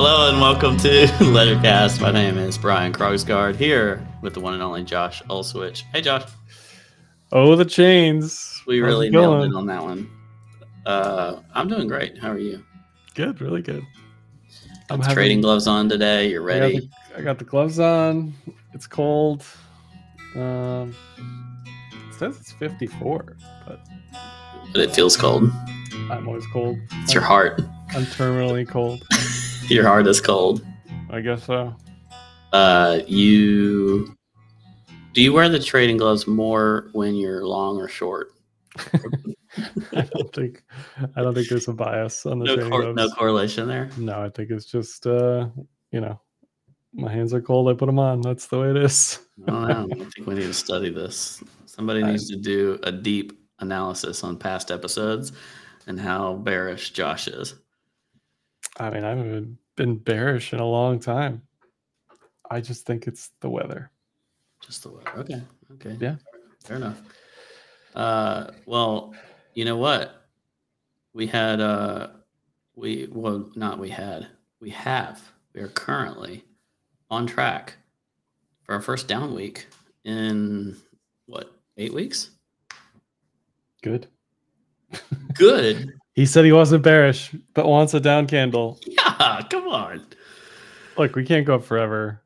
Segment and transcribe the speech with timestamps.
[0.00, 2.00] Hello and welcome to Ledgercast.
[2.00, 5.82] My name is Brian Krogsgard here with the one and only Josh Olszewicz.
[5.92, 6.22] Hey, Josh.
[7.32, 8.62] Oh, the chains.
[8.64, 10.08] We How's really nailed it on that one.
[10.86, 12.16] Uh, I'm doing great.
[12.16, 12.64] How are you?
[13.16, 13.82] Good, really good.
[14.88, 16.30] I'm the having- trading gloves on today.
[16.30, 16.78] You're I got, ready.
[16.78, 18.34] the, I got the gloves on.
[18.74, 19.44] It's cold.
[20.36, 20.94] Um,
[21.92, 23.36] it says it's 54,
[23.66, 23.80] but
[24.72, 25.50] But it feels cold.
[26.08, 26.78] I'm always cold.
[27.02, 27.60] It's your heart.
[27.96, 29.02] I'm terminally cold.
[29.68, 30.64] Your heart is cold.
[31.10, 31.74] I guess so.
[32.52, 34.14] Uh, you
[35.12, 38.28] do you wear the trading gloves more when you're long or short?
[39.92, 40.62] I don't think
[41.16, 42.96] I don't think there's a bias on the No, trading cor- gloves.
[42.96, 43.90] no correlation there.
[43.98, 45.48] No, I think it's just uh,
[45.92, 46.20] you know,
[46.94, 47.68] my hands are cold.
[47.68, 48.20] I put them on.
[48.22, 49.20] That's the way it is.
[49.46, 49.88] I don't know.
[49.92, 51.42] I think we need to study this.
[51.66, 55.32] Somebody I- needs to do a deep analysis on past episodes
[55.86, 57.54] and how bearish Josh is.
[58.78, 61.42] I mean, I haven't been bearish in a long time.
[62.50, 63.90] I just think it's the weather.
[64.60, 65.02] Just the way.
[65.16, 65.42] Okay.
[65.72, 65.96] Okay.
[66.00, 66.16] Yeah.
[66.64, 67.00] Fair enough.
[67.94, 69.14] Uh, well,
[69.54, 70.26] you know what?
[71.12, 72.08] We had uh,
[72.76, 74.28] we well not we had
[74.60, 75.20] we have
[75.54, 76.44] we are currently
[77.10, 77.74] on track
[78.62, 79.66] for our first down week
[80.04, 80.76] in
[81.26, 82.30] what eight weeks?
[83.82, 84.06] Good.
[85.34, 85.97] Good.
[86.18, 88.80] He said he wasn't bearish, but wants a down candle.
[88.84, 89.40] yeah.
[89.48, 90.04] Come on.
[90.96, 92.20] Look, we can't go up forever.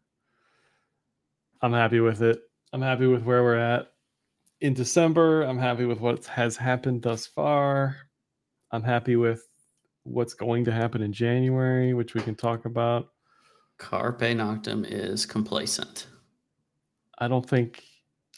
[1.60, 2.40] I'm happy with it.
[2.72, 3.92] I'm happy with where we're at
[4.62, 5.42] in December.
[5.42, 7.98] I'm happy with what has happened thus far.
[8.70, 9.46] I'm happy with
[10.04, 13.10] what's going to happen in January, which we can talk about.
[13.76, 16.06] Carpe Noctem is complacent.
[17.18, 17.84] I don't think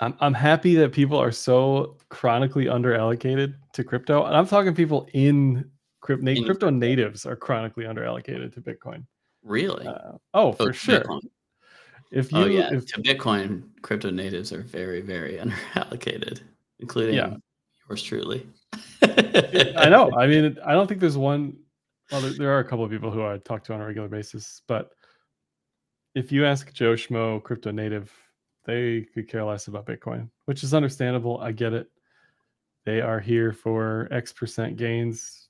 [0.00, 4.24] I'm I'm happy that people are so chronically underallocated to crypto.
[4.24, 5.70] And I'm talking people in
[6.00, 9.06] crypto In crypto natives are chronically underallocated to Bitcoin.
[9.42, 9.86] Really?
[9.86, 11.00] Uh, oh, for to sure.
[11.00, 11.20] Bitcoin.
[12.10, 16.40] If you Oh yeah, if to Bitcoin, crypto natives are very, very underallocated,
[16.80, 17.36] including Yeah.
[17.88, 18.46] yours truly.
[19.02, 20.12] I know.
[20.18, 21.56] I mean, I don't think there's one.
[22.10, 24.08] Well, there, there are a couple of people who I talk to on a regular
[24.08, 24.90] basis, but
[26.14, 28.12] if you ask Joe Schmo, crypto native,
[28.64, 31.38] they could care less about Bitcoin, which is understandable.
[31.40, 31.88] I get it.
[32.84, 35.48] They are here for X percent gains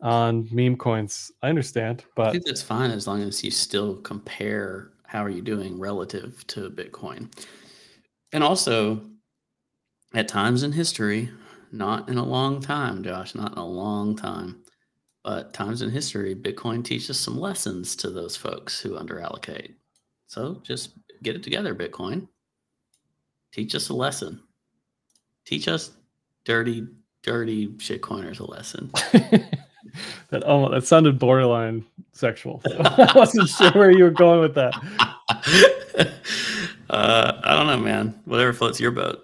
[0.00, 1.30] on meme coins.
[1.42, 5.30] I understand, I but think that's fine as long as you still compare how are
[5.30, 7.32] you doing relative to Bitcoin.
[8.32, 9.02] And also,
[10.14, 11.30] at times in history,
[11.72, 14.62] not in a long time, Josh, not in a long time,
[15.24, 19.74] but times in history, Bitcoin teaches some lessons to those folks who underallocate.
[20.28, 20.90] So just
[21.22, 22.28] get it together, Bitcoin.
[23.52, 24.40] Teach us a lesson.
[25.44, 25.90] Teach us
[26.44, 26.86] dirty,
[27.22, 28.90] dirty shitcoiners a lesson.
[30.30, 32.62] that oh, that sounded borderline sexual.
[32.80, 34.74] I wasn't sure where you were going with that.
[36.90, 38.20] uh, I don't know, man.
[38.24, 39.20] Whatever floats your boat.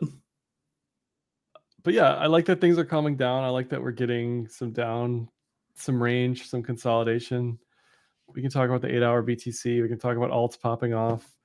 [1.82, 3.44] but yeah, I like that things are calming down.
[3.44, 5.28] I like that we're getting some down,
[5.74, 7.58] some range, some consolidation.
[8.34, 9.82] We can talk about the eight hour BTC.
[9.82, 11.35] We can talk about alts popping off.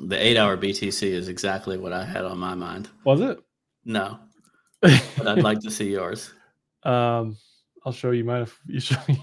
[0.00, 2.88] The eight hour BTC is exactly what I had on my mind.
[3.04, 3.38] Was it?
[3.84, 4.18] No,
[4.80, 6.32] but I'd like to see yours.
[6.82, 7.36] um,
[7.84, 9.18] I'll show you mine if you show me.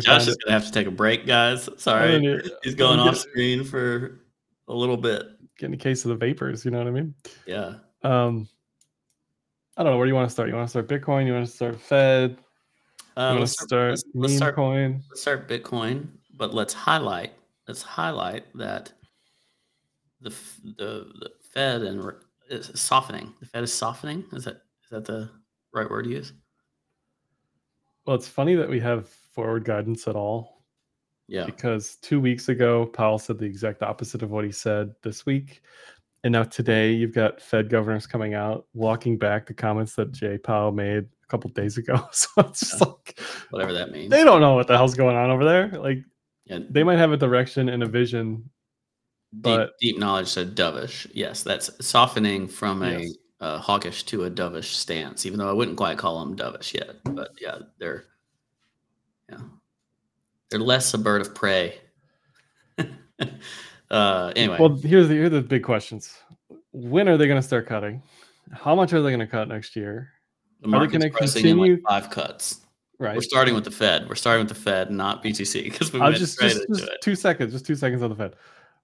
[0.00, 1.68] Josh is gonna have to take a break, guys.
[1.76, 4.20] Sorry, he's going off screen for
[4.68, 5.26] a little bit.
[5.58, 6.64] Getting a case of the vapors.
[6.64, 7.14] You know what I mean?
[7.46, 7.74] Yeah.
[8.02, 8.48] Um,
[9.76, 9.98] I don't know.
[9.98, 10.48] Where do you want to start?
[10.48, 11.26] You want to start Bitcoin?
[11.26, 12.30] You want to start Fed?
[12.30, 12.36] You
[13.16, 15.02] Uh, want to let's, start let's- let's start coin?
[15.10, 16.06] let's start Bitcoin,
[16.36, 17.32] but let's highlight
[17.68, 18.92] let's highlight that
[20.20, 20.30] the
[20.78, 22.14] the, the Fed and re-
[22.50, 23.32] is softening.
[23.40, 24.24] The Fed is softening.
[24.32, 25.30] Is that is that the
[25.72, 26.32] right word to use?
[28.06, 30.64] Well, it's funny that we have forward guidance at all
[31.28, 31.46] Yeah.
[31.46, 35.62] because two weeks ago Powell said the exact opposite of what he said this week,
[36.24, 40.36] and now today you've got Fed governors coming out walking back the comments that Jay
[40.36, 41.94] Powell made a couple days ago.
[42.12, 43.18] So it's just like
[43.50, 44.10] Whatever that means.
[44.10, 45.68] they don't know what the hell's going on over there.
[45.68, 45.98] Like
[46.46, 48.48] Yeah, they might have a direction and a vision.
[49.34, 51.06] deep, but- deep knowledge said dovish.
[51.14, 53.14] Yes, that's softening from a Yes.
[53.40, 55.24] uh, hawkish to a dovish stance.
[55.24, 58.04] Even though I wouldn't quite call them dovish yet, but yeah, they're
[59.30, 59.38] yeah,
[60.50, 61.80] they're less a bird of prey.
[63.90, 66.16] uh, anyway, Well, here's the here are the big questions.
[66.72, 68.02] When are they going to start cutting?
[68.52, 70.10] How much are they going to cut next year?
[70.60, 72.60] the are they market's gonna in like continue- five cuts.
[73.02, 73.16] Right.
[73.16, 74.08] We're starting with the Fed.
[74.08, 77.16] We're starting with the Fed, not BTC, because we went just straight just, just two
[77.16, 78.36] seconds, just two seconds on the Fed.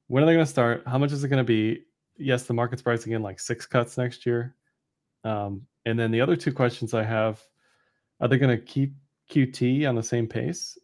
[0.09, 0.82] When are they going to start?
[0.88, 1.85] How much is it going to be?
[2.17, 4.56] Yes, the market's pricing in like six cuts next year.
[5.23, 7.41] Um, and then the other two questions I have:
[8.20, 8.93] Are they going to keep
[9.31, 10.76] QT on the same pace?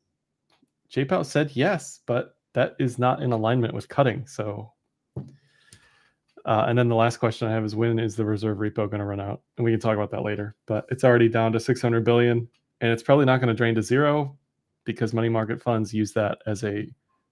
[0.92, 4.28] JPOW said yes, but that is not in alignment with cutting.
[4.28, 4.72] So,
[5.16, 9.00] uh, and then the last question I have is when is the reserve repo going
[9.00, 9.42] to run out?
[9.56, 10.54] And we can talk about that later.
[10.66, 12.48] But it's already down to 600 billion,
[12.81, 14.37] and it's probably not going to drain to zero
[14.85, 16.87] because money market funds use that as a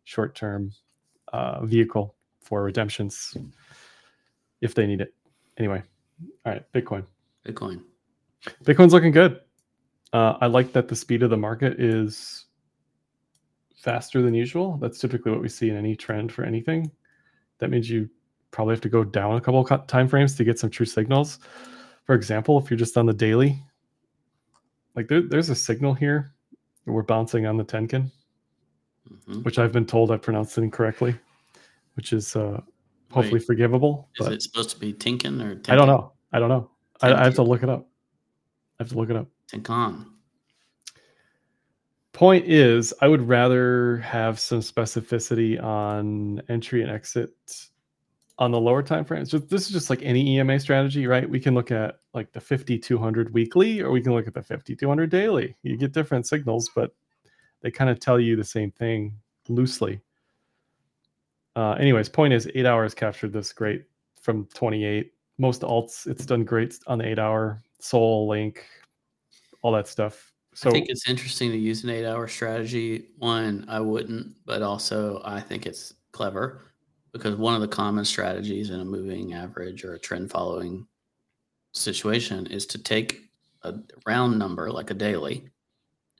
[0.04, 0.72] short-term
[1.32, 3.36] uh, vehicle for redemptions
[4.60, 5.14] if they need it.
[5.58, 5.82] Anyway,
[6.44, 7.04] all right, Bitcoin.
[7.46, 7.82] Bitcoin.
[8.64, 9.40] Bitcoin's looking good.
[10.12, 12.46] Uh, I like that the speed of the market is
[13.76, 14.78] faster than usual.
[14.80, 16.90] That's typically what we see in any trend for anything.
[17.58, 18.08] That means you
[18.50, 21.38] probably have to go down a couple time frames to get some true signals.
[22.04, 23.62] For example, if you're just on the daily,
[24.94, 26.32] like there, there's a signal here.
[26.86, 28.10] We're bouncing on the Tenkan,
[29.10, 29.42] mm-hmm.
[29.42, 31.14] which I've been told I pronounced it incorrectly,
[31.94, 32.60] which is uh,
[33.10, 34.08] hopefully Wait, forgivable.
[34.18, 35.54] Is it supposed to be Tinkin or?
[35.54, 35.72] Tinkin?
[35.72, 36.12] I don't know.
[36.32, 36.70] I don't know.
[37.00, 37.88] I, I, have to look it up.
[38.78, 39.28] I have to look it up.
[39.50, 40.06] Tinkan.
[42.12, 47.30] Point is, I would rather have some specificity on entry and exit
[48.38, 49.30] on the lower time frames.
[49.30, 51.28] So this is just like any EMA strategy, right?
[51.28, 55.10] We can look at like the 5200 weekly or we can look at the 5200
[55.10, 55.54] daily.
[55.62, 56.94] You get different signals, but
[57.60, 59.14] they kind of tell you the same thing
[59.48, 60.00] loosely.
[61.54, 63.84] Uh, anyways, point is, eight hours captured this great
[64.20, 65.12] from 28.
[65.38, 67.62] Most alts, it's done great on the eight hour.
[67.80, 68.64] Sol, Link,
[69.60, 70.32] all that stuff.
[70.54, 73.08] So I think it's interesting to use an eight hour strategy.
[73.18, 76.71] One, I wouldn't, but also I think it's clever
[77.12, 80.86] because one of the common strategies in a moving average or a trend following
[81.72, 83.30] situation is to take
[83.62, 83.74] a
[84.06, 85.48] round number like a daily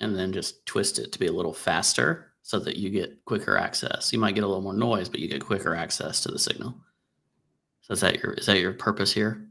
[0.01, 3.57] and then just twist it to be a little faster so that you get quicker
[3.57, 4.13] access.
[4.13, 6.75] You might get a little more noise, but you get quicker access to the signal.
[7.83, 9.47] So is that your is that your purpose here?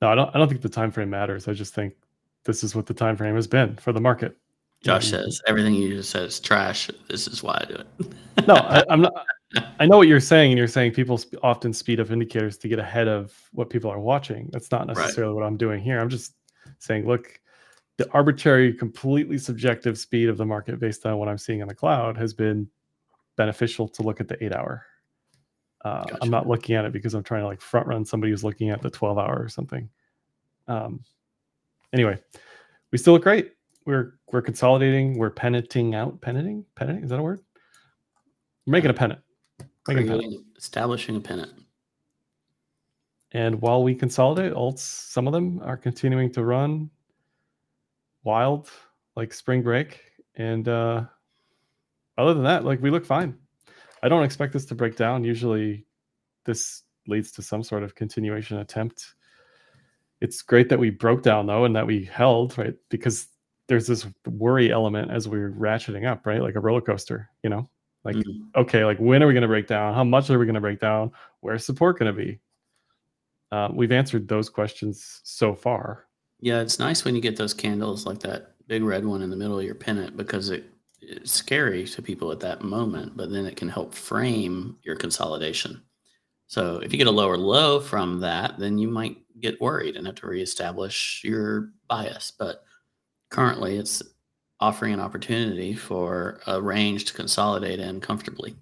[0.00, 0.34] No, I don't.
[0.34, 1.48] I don't think the time frame matters.
[1.48, 1.94] I just think
[2.44, 4.36] this is what the time frame has been for the market.
[4.82, 6.88] Josh says everything you just said is trash.
[7.08, 8.46] This is why I do it.
[8.46, 9.26] no, I, am not.
[9.80, 12.78] I know what you're saying, and you're saying people often speed up indicators to get
[12.78, 14.50] ahead of what people are watching.
[14.52, 15.40] That's not necessarily right.
[15.40, 16.00] what I'm doing here.
[16.00, 16.34] I'm just
[16.78, 17.40] saying, look,
[17.96, 21.74] the arbitrary, completely subjective speed of the market based on what I'm seeing on the
[21.74, 22.68] cloud has been
[23.36, 24.84] beneficial to look at the eight hour.
[25.84, 26.18] Uh, gotcha.
[26.20, 28.70] I'm not looking at it because I'm trying to like front run somebody who's looking
[28.70, 29.88] at the 12 hour or something.
[30.66, 31.02] Um,
[31.92, 32.18] anyway,
[32.92, 33.52] we still look great.
[33.86, 35.16] We're we're consolidating.
[35.16, 36.20] We're penanting out.
[36.20, 36.64] Penanting?
[36.76, 37.04] Penanting?
[37.04, 37.40] Is that a word?
[38.66, 39.20] We're making a pennant.
[39.96, 41.52] Creating, establishing a pennant.
[43.32, 46.90] And while we consolidate, alts, some of them are continuing to run
[48.24, 48.70] wild,
[49.16, 50.00] like spring break.
[50.36, 51.04] And uh,
[52.16, 53.36] other than that, like we look fine.
[54.02, 55.24] I don't expect this to break down.
[55.24, 55.84] Usually,
[56.44, 59.14] this leads to some sort of continuation attempt.
[60.20, 63.28] It's great that we broke down though, and that we held right because
[63.66, 66.42] there's this worry element as we're ratcheting up, right?
[66.42, 67.68] Like a roller coaster, you know.
[68.04, 68.60] Like, mm-hmm.
[68.60, 69.94] okay, like when are we going to break down?
[69.94, 71.12] How much are we going to break down?
[71.40, 72.40] Where's support going to be?
[73.50, 76.06] Uh, we've answered those questions so far.
[76.40, 79.36] Yeah, it's nice when you get those candles like that big red one in the
[79.36, 80.64] middle of your pennant because it
[81.00, 85.82] it's scary to people at that moment, but then it can help frame your consolidation.
[86.48, 90.06] So if you get a lower low from that, then you might get worried and
[90.06, 92.32] have to reestablish your bias.
[92.36, 92.64] But
[93.30, 94.02] currently, it's
[94.60, 98.56] offering an opportunity for a range to consolidate in comfortably.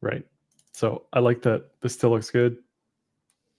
[0.00, 0.24] Right.
[0.72, 2.58] So I like that this still looks good.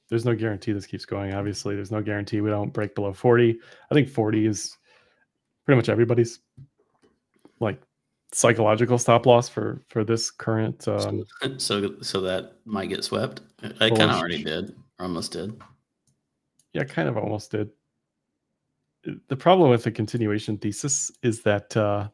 [0.09, 1.33] There's no guarantee this keeps going.
[1.33, 3.57] Obviously, there's no guarantee we don't break below 40.
[3.89, 4.77] I think 40 is
[5.65, 6.39] pretty much everybody's
[7.59, 7.81] like
[8.31, 11.23] psychological stop loss for for this current um,
[11.57, 13.41] so so that might get swept.
[13.79, 15.59] I kind of already did, almost did.
[16.73, 17.69] Yeah, kind of almost did
[19.27, 22.07] the problem with the continuation thesis is that uh,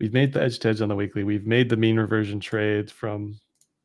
[0.00, 1.24] we've made the edge to edge on the weekly.
[1.24, 3.38] We've made the mean reversion trade from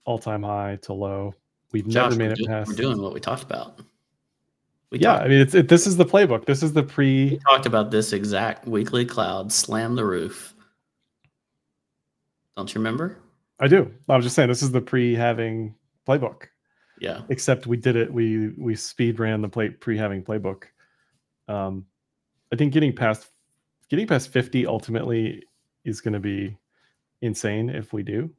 [0.06, 1.34] all time high to low.
[1.72, 2.70] We've Josh, never made it do, past.
[2.70, 3.80] We're doing what we talked about.
[4.90, 6.46] We yeah, talked, I mean, it's it, this is the playbook.
[6.46, 7.32] This is the pre.
[7.32, 10.56] We talked about this exact weekly cloud slam the roof.
[12.56, 13.18] Don't you remember?
[13.60, 13.92] I do.
[14.08, 15.76] I was just saying this is the pre having
[16.08, 16.44] playbook.
[17.00, 17.22] Yeah.
[17.30, 18.12] Except we did it.
[18.12, 20.64] We we speed ran the play pre having playbook
[21.48, 21.86] um,
[22.52, 23.30] I think getting past
[23.90, 25.44] getting past 50 ultimately
[25.86, 26.58] is going to be
[27.22, 28.30] insane if we do.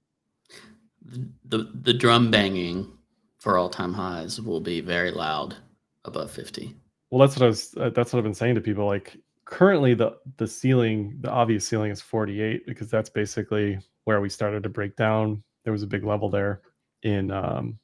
[1.47, 2.93] The the drum banging
[3.38, 5.57] for all time highs will be very loud
[6.05, 6.75] above 50.
[7.11, 7.75] Well, that's what I was.
[7.77, 8.87] Uh, that's what I've been saying to people.
[8.87, 14.29] Like currently, the the ceiling, the obvious ceiling is 48 because that's basically where we
[14.29, 15.43] started to break down.
[15.65, 16.62] There was a big level there
[17.03, 17.79] in um,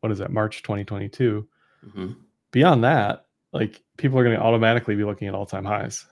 [0.00, 1.48] what is that March 2022.
[1.86, 2.12] Mm-hmm.
[2.50, 6.06] Beyond that, like people are going to automatically be looking at all-time highs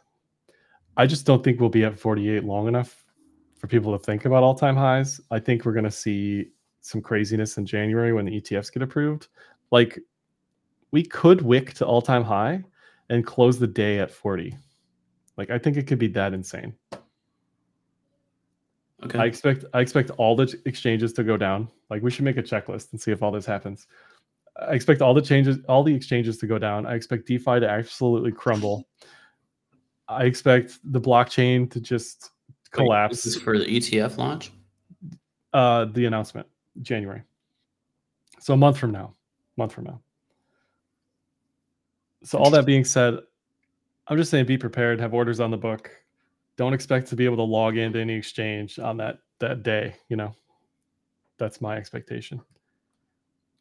[0.97, 3.05] I just don't think we'll be at 48 long enough
[3.59, 5.21] for people to think about all time highs.
[5.31, 6.49] I think we're going to see
[6.81, 9.29] some craziness in January when the ETFs get approved.
[9.71, 9.99] Like
[10.93, 12.65] we could wick to all time high
[13.11, 14.57] and close the day at 40.
[15.37, 16.75] Like I think it could be that insane.
[19.05, 19.19] Okay.
[19.19, 21.69] I expect I expect all the exchanges to go down.
[21.91, 23.87] Like we should make a checklist and see if all this happens.
[24.61, 26.87] I expect all the changes, all the exchanges to go down.
[26.87, 28.89] I expect DeFi to absolutely crumble.
[30.09, 32.31] I expect the blockchain to just
[32.71, 33.13] collapse.
[33.13, 34.53] Wait, this is for the ETF launch.
[35.53, 36.47] Uh, the announcement,
[36.83, 37.23] January.
[38.41, 39.15] So a month from now,
[39.57, 40.01] month from now.
[42.23, 43.19] So all that being said,
[44.09, 45.01] I'm just saying, be prepared.
[45.01, 45.91] Have orders on the book.
[46.57, 49.95] Don't expect to be able to log into any exchange on that that day.
[50.09, 50.35] You know,
[51.39, 52.41] that's my expectation.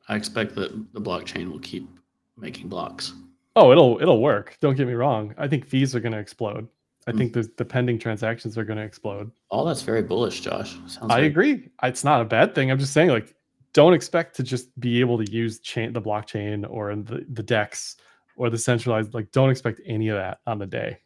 [0.07, 1.89] I expect that the blockchain will keep
[2.37, 3.13] making blocks.
[3.55, 4.57] Oh, it'll it'll work.
[4.61, 5.33] Don't get me wrong.
[5.37, 6.67] I think fees are going to explode.
[7.07, 7.17] I mm.
[7.17, 9.31] think the, the pending transactions are going to explode.
[9.49, 10.73] All that's very bullish, Josh.
[10.87, 11.69] Sounds I agree.
[11.83, 12.71] It's not a bad thing.
[12.71, 13.35] I'm just saying, like,
[13.73, 17.97] don't expect to just be able to use chain the blockchain or the the DEX
[18.37, 19.13] or the centralized.
[19.13, 20.99] Like, don't expect any of that on the day.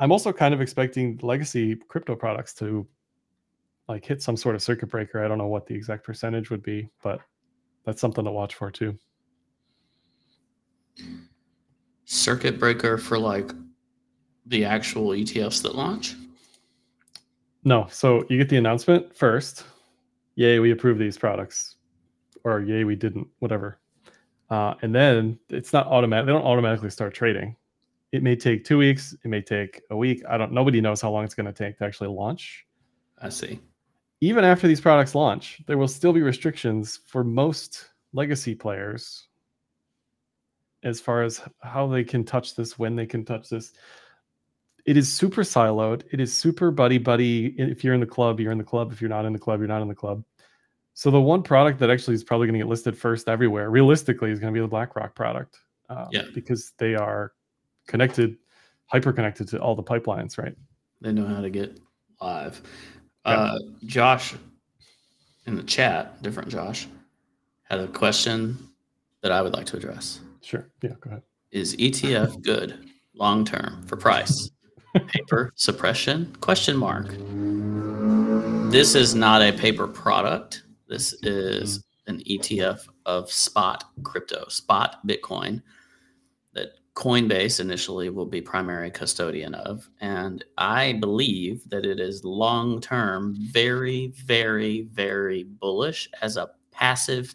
[0.00, 2.86] I'm also kind of expecting legacy crypto products to
[3.88, 5.24] like hit some sort of circuit breaker.
[5.24, 7.20] I don't know what the exact percentage would be, but
[7.84, 8.98] that's something to watch for too.
[12.04, 13.50] Circuit breaker for like
[14.46, 16.16] the actual ETFs that launch?
[17.64, 17.86] No.
[17.90, 19.64] So you get the announcement first.
[20.36, 21.76] Yay, we approve these products.
[22.44, 23.80] Or yay, we didn't, whatever.
[24.50, 26.26] Uh, and then it's not automatic.
[26.26, 27.56] They don't automatically start trading.
[28.12, 29.16] It may take two weeks.
[29.24, 30.22] It may take a week.
[30.28, 30.52] I don't.
[30.52, 32.66] Nobody knows how long it's going to take to actually launch.
[33.20, 33.58] I see
[34.20, 39.28] even after these products launch, there will still be restrictions for most legacy players
[40.82, 43.72] as far as how they can touch this, when they can touch this.
[44.86, 46.04] It is super siloed.
[46.12, 47.54] It is super buddy buddy.
[47.58, 48.92] If you're in the club, you're in the club.
[48.92, 50.22] If you're not in the club, you're not in the club.
[50.92, 54.30] So the one product that actually is probably going to get listed first everywhere, realistically,
[54.30, 55.58] is going to be the BlackRock product.
[55.88, 56.22] Um, yeah.
[56.34, 57.32] Because they are
[57.88, 58.36] connected,
[58.86, 60.54] hyper connected to all the pipelines, right?
[61.00, 61.80] They know how to get
[62.20, 62.62] live.
[63.24, 64.34] Uh, Josh
[65.46, 66.86] in the chat, different Josh,
[67.64, 68.58] had a question
[69.22, 70.20] that I would like to address.
[70.42, 70.68] Sure.
[70.82, 71.22] Yeah, go ahead.
[71.50, 74.50] Is ETF good long term for price?
[75.06, 76.34] paper suppression?
[76.40, 77.08] Question mark.
[78.70, 80.64] This is not a paper product.
[80.88, 85.62] This is an ETF of spot crypto, spot Bitcoin
[86.94, 89.88] Coinbase initially will be primary custodian of.
[90.00, 97.34] And I believe that it is long term very, very, very bullish as a passive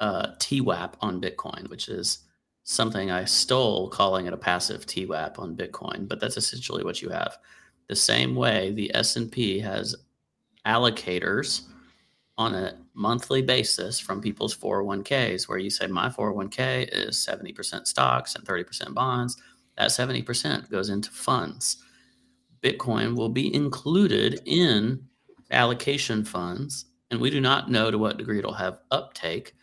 [0.00, 2.20] uh, TWAP on Bitcoin, which is
[2.62, 7.08] something I stole calling it a passive TWAP on Bitcoin, but that's essentially what you
[7.10, 7.38] have.
[7.88, 9.96] The same way the S&P has
[10.66, 11.62] allocators
[12.36, 18.34] on a monthly basis from people's 401ks, where you say, My 401k is 70% stocks
[18.34, 19.40] and 30% bonds.
[19.76, 21.78] That 70% goes into funds.
[22.60, 25.00] Bitcoin will be included in
[25.52, 29.54] allocation funds, and we do not know to what degree it'll have uptake,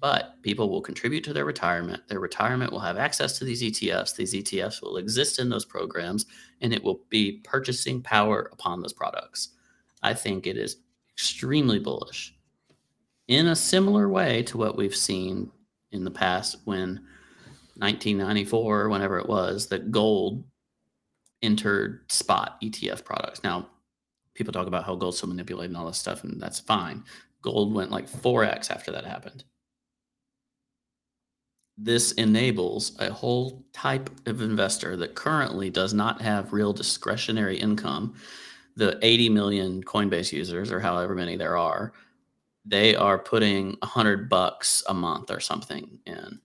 [0.00, 2.08] but people will contribute to their retirement.
[2.08, 4.16] Their retirement will have access to these ETFs.
[4.16, 6.24] These ETFs will exist in those programs,
[6.62, 9.50] and it will be purchasing power upon those products.
[10.02, 10.78] I think it is
[11.12, 12.37] extremely bullish
[13.28, 15.50] in a similar way to what we've seen
[15.92, 17.00] in the past when
[17.76, 20.44] 1994 whenever it was that gold
[21.42, 23.44] entered spot ETF products.
[23.44, 23.68] Now,
[24.34, 27.04] people talk about how gold's so manipulated and all this stuff, and that's fine.
[27.42, 29.44] Gold went like 4x after that happened.
[31.76, 38.16] This enables a whole type of investor that currently does not have real discretionary income
[38.74, 41.92] the 80 million Coinbase users or however many there are,
[42.68, 46.38] they are putting a 100 bucks a month or something in.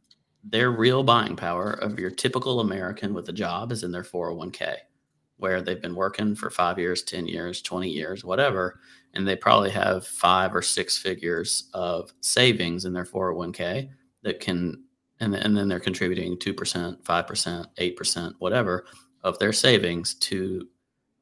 [0.44, 4.76] Their real buying power of your typical American with a job is in their 401k,
[5.38, 8.80] where they've been working for five years, 10 years, 20 years, whatever.
[9.14, 13.90] And they probably have five or six figures of savings in their 401k
[14.24, 14.84] that can,
[15.20, 18.86] and, and then they're contributing 2%, 5%, 8%, whatever
[19.24, 20.68] of their savings to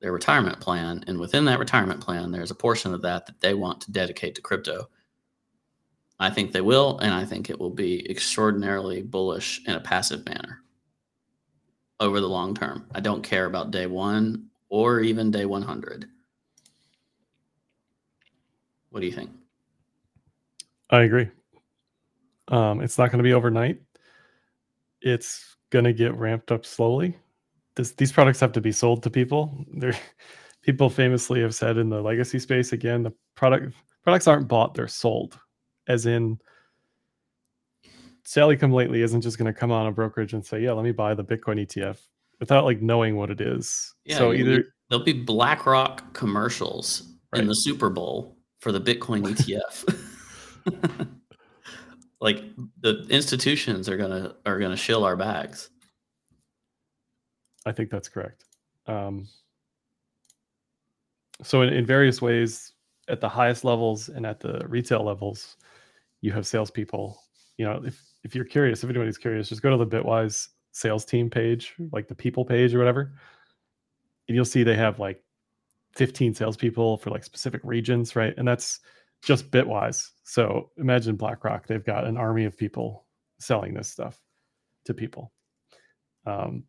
[0.02, 1.04] their retirement plan.
[1.08, 4.36] And within that retirement plan, there's a portion of that that they want to dedicate
[4.36, 4.90] to crypto.
[6.20, 10.26] I think they will, and I think it will be extraordinarily bullish in a passive
[10.26, 10.62] manner
[12.00, 12.88] over the long term.
[12.94, 16.06] I don't care about day one or even day 100.
[18.90, 19.32] What do you think?
[20.90, 21.30] I agree.
[22.50, 23.82] Um, it's not going to be overnight.
[25.02, 27.18] It's going to get ramped up slowly
[27.82, 29.66] this, these products have to be sold to people.
[29.74, 29.98] They're,
[30.62, 33.74] people famously have said in the legacy space again, the product
[34.04, 35.40] products aren't bought; they're sold.
[35.88, 36.40] As in,
[38.24, 40.84] Sally Come Lately isn't just going to come on a brokerage and say, "Yeah, let
[40.84, 41.98] me buy the Bitcoin ETF,"
[42.40, 43.94] without like knowing what it is.
[44.06, 49.24] Yeah, so either There'll be BlackRock commercials in the Super Bowl for the Bitcoin
[50.66, 51.08] ETF.
[52.22, 52.44] like
[52.82, 55.71] the institutions are gonna are gonna shill our bags.
[57.66, 58.46] I think that's correct.
[58.88, 59.28] Um,
[61.44, 62.74] so in, in various ways,
[63.08, 65.58] at the highest levels and at the retail levels,
[66.22, 67.22] you have salespeople.
[67.58, 71.06] You know, if if you're curious, if anybody's curious, just go to the Bitwise sales
[71.06, 73.14] team page, like the people page or whatever,
[74.28, 75.24] and you'll see they have like
[75.96, 78.34] 15 salespeople for like specific regions, right?
[78.38, 78.80] And that's
[79.22, 80.12] just Bitwise.
[80.24, 83.06] So imagine BlackRock; they've got an army of people
[83.40, 84.20] selling this stuff
[84.86, 85.32] to people.
[86.26, 86.64] Um,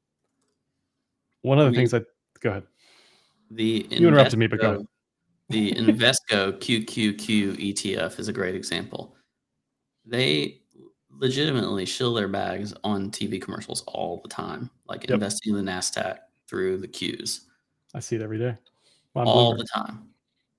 [1.43, 2.05] one of I the mean- things that
[2.41, 2.65] go ahead.
[3.51, 4.87] The You interrupted me, but go ahead.
[5.51, 9.15] The Invesco QQQ ETF is a great example.
[10.07, 10.63] They
[11.11, 15.11] legitimately shill their bags on TV commercials all the time, like Yep.
[15.11, 16.19] investing in the Nasdaq
[16.49, 17.41] through the Qs
[17.95, 18.57] I see it every day.
[19.15, 19.59] all Bloomberg.
[19.59, 20.09] the time.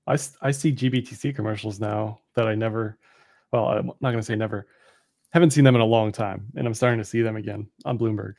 [0.06, 3.00] I, I see GBTC commercials now that I never,
[3.52, 4.68] well, I'm not going to say never,
[5.32, 7.98] haven't seen them in a long time, and I'm starting to see them again on
[7.98, 8.36] Bloomberg.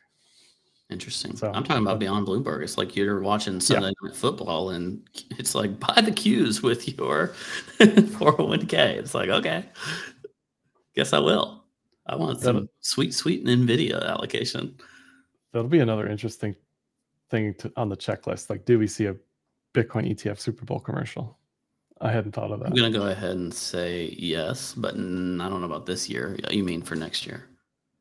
[0.94, 1.36] Interesting.
[1.36, 2.62] So- I'm talking about beyond Bloomberg.
[2.62, 5.02] It's like you're watching Sunday Night Football, and
[5.38, 7.34] it's like buy the cues with your
[7.78, 8.72] 401k.
[8.72, 9.64] It's like okay,
[10.94, 11.64] guess I will.
[12.06, 14.76] I want some That'll- sweet, sweet Nvidia allocation.
[15.52, 16.54] That'll be another interesting
[17.30, 18.50] thing to, on the checklist.
[18.50, 19.16] Like, do we see a
[19.74, 21.38] Bitcoin ETF Super Bowl commercial?
[22.00, 22.66] I hadn't thought of that.
[22.66, 26.36] I'm gonna go ahead and say yes, but I don't know about this year.
[26.50, 27.48] You mean for next year?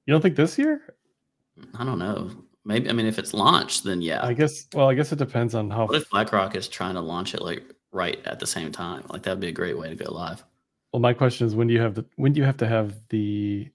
[0.06, 0.96] You don't think this year?
[1.76, 2.32] I don't know.
[2.66, 2.90] Maybe.
[2.90, 4.26] I mean, if it's launched, then yeah.
[4.26, 4.68] I guess.
[4.74, 5.88] Well, I guess it depends on how.
[5.88, 9.04] what if BlackRock is trying to launch it like right at the same time?
[9.10, 10.44] Like that'd be a great way to go live.
[10.94, 12.06] Well, my question is, when do you have the?
[12.16, 13.70] When do you have to have the,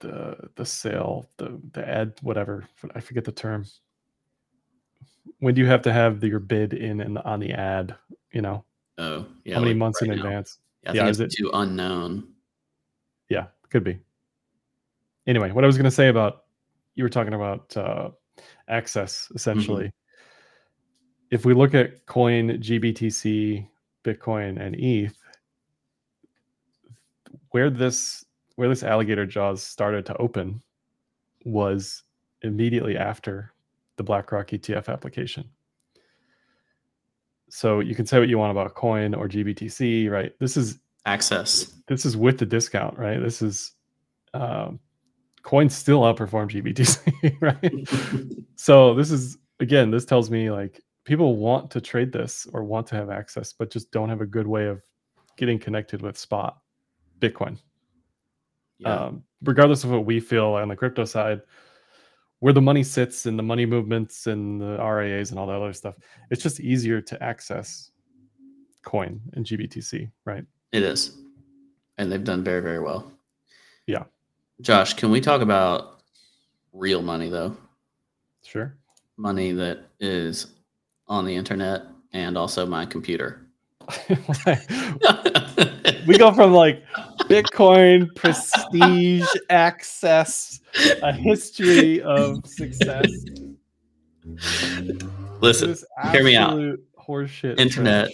[0.00, 2.66] the the sale, the the ad, whatever?
[2.94, 3.64] I forget the term.
[5.40, 7.94] When do you have to have the, your bid in and on the ad?
[8.32, 8.64] You know,
[8.98, 9.54] Oh, yeah.
[9.54, 10.16] how many like months in now.
[10.16, 10.58] advance?
[10.86, 12.28] I Yeah, think is it's too unknown.
[13.28, 13.98] Yeah, could be.
[15.26, 16.44] Anyway, what I was going to say about
[16.98, 18.10] you were talking about uh,
[18.68, 19.92] access essentially.
[21.30, 23.68] If we look at coin, GBTC,
[24.04, 25.16] Bitcoin, and ETH,
[27.50, 28.24] where this
[28.56, 30.60] where this alligator jaws started to open
[31.44, 32.02] was
[32.42, 33.52] immediately after
[33.96, 35.48] the BlackRock ETF application.
[37.48, 40.32] So you can say what you want about coin or GBTC, right?
[40.40, 41.72] This is Access.
[41.86, 43.22] this is with the discount, right?
[43.22, 43.72] This is
[44.34, 44.80] um,
[45.48, 48.48] coins still outperform GBTC, right?
[48.56, 52.86] so this is again, this tells me like people want to trade this or want
[52.88, 54.82] to have access, but just don't have a good way of
[55.38, 56.58] getting connected with spot
[57.18, 57.56] Bitcoin.
[58.76, 59.06] Yeah.
[59.06, 61.40] Um, regardless of what we feel on the crypto side,
[62.40, 65.72] where the money sits and the money movements and the RAs and all that other
[65.72, 65.94] stuff,
[66.30, 67.90] it's just easier to access
[68.84, 70.44] coin and GBTC, right?
[70.72, 71.16] It is.
[71.96, 73.10] And they've done very, very well.
[73.86, 74.04] Yeah.
[74.60, 76.00] Josh, can we talk about
[76.72, 77.56] real money though?
[78.42, 78.74] Sure.
[79.16, 80.46] Money that is
[81.06, 83.46] on the internet and also my computer.
[86.06, 86.82] we go from like
[87.20, 90.60] Bitcoin, prestige, access,
[91.02, 93.10] a history of success.
[95.40, 95.76] Listen,
[96.10, 96.78] hear me out.
[96.98, 97.58] Horseshit.
[97.58, 98.10] Internet.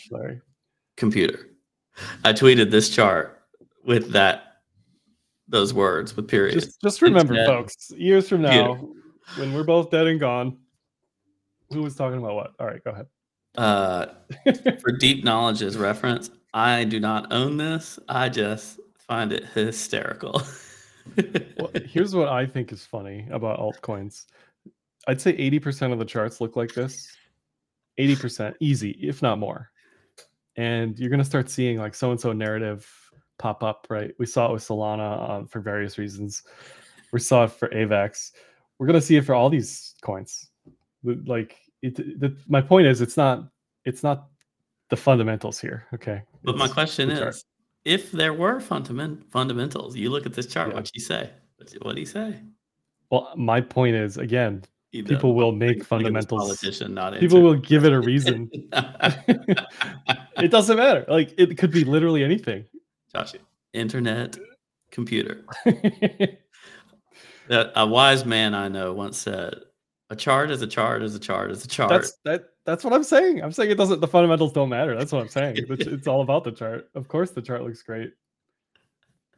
[0.96, 1.50] computer.
[2.24, 3.42] I tweeted this chart
[3.84, 4.43] with that
[5.48, 6.66] those words with periods.
[6.66, 7.46] Just, just remember, Internet.
[7.46, 8.88] folks, years from now,
[9.36, 10.58] when we're both dead and gone,
[11.70, 12.52] who was talking about what?
[12.58, 13.06] All right, go ahead.
[13.56, 14.06] Uh,
[14.80, 17.98] for deep knowledge's reference, I do not own this.
[18.08, 20.42] I just find it hysterical.
[21.58, 24.26] well, here's what I think is funny about altcoins.
[25.06, 27.14] I'd say 80% of the charts look like this.
[27.98, 29.70] 80% easy, if not more.
[30.56, 32.88] And you're going to start seeing like so and so narrative
[33.38, 34.12] pop up, right?
[34.18, 36.42] We saw it with Solana um, for various reasons.
[37.12, 38.32] We saw it for AVAX.
[38.78, 40.48] We're going to see it for all these coins.
[41.04, 43.48] Like, it, the, my point is, it's not,
[43.84, 44.28] it's not
[44.90, 45.86] the fundamentals here.
[45.94, 46.22] Okay.
[46.42, 47.34] but my question chart.
[47.34, 47.44] is,
[47.84, 50.68] if there were fundament fundamentals, you look at this chart.
[50.68, 50.74] Yeah.
[50.74, 51.30] What'd he say?
[51.82, 52.40] What do you say?
[53.10, 55.10] well, my point is, again, He does.
[55.10, 56.42] people will make fundamentals.
[56.42, 58.50] Politician, not People will give it a reason.
[58.72, 61.04] it doesn't matter.
[61.08, 62.64] Like it could be literally anything.
[63.14, 63.34] Josh,
[63.72, 64.38] internet,
[64.90, 65.44] computer.
[67.48, 69.54] That a wise man I know once said,
[70.10, 71.90] A chart is a chart is a chart is a chart.
[71.90, 72.44] That's that.
[72.64, 73.42] That's what I'm saying.
[73.42, 74.00] I'm saying it doesn't.
[74.00, 74.96] The fundamentals don't matter.
[74.96, 75.56] That's what I'm saying.
[75.58, 76.88] It's, it's all about the chart.
[76.94, 78.14] Of course, the chart looks great.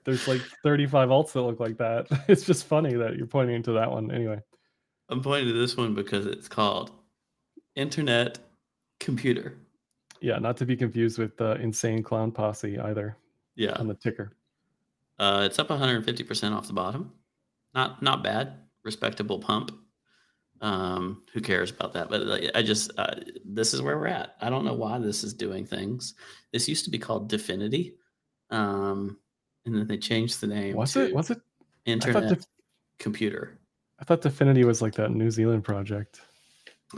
[0.05, 2.07] There's like 35 alts that look like that.
[2.29, 4.13] It's just funny that you're pointing to that one.
[4.13, 4.41] Anyway,
[5.09, 6.93] I'm pointing to this one because it's called
[7.75, 8.39] Internet
[9.01, 9.59] Computer.
[10.21, 13.17] yeah, not to be confused with the insane clown posse either
[13.57, 13.73] Yeah.
[13.73, 14.33] on the ticker.
[15.19, 17.13] Uh, it's up 150% off the bottom.
[17.75, 18.55] Not not bad.
[18.85, 19.73] Respectable pump.
[20.61, 22.09] Um, who cares about that?
[22.09, 23.15] But like, I just uh,
[23.45, 24.37] this is where we're at.
[24.41, 26.15] I don't know why this is doing things.
[26.53, 27.93] This used to be called DFINITY,
[28.51, 29.19] um,
[29.67, 30.75] and then they changed the name.
[30.77, 31.15] Was to it?
[31.15, 31.39] Was it?
[31.87, 32.47] I Internet Def-
[32.99, 33.59] Computer?
[34.01, 36.21] I thought DFINITY was like that New Zealand project.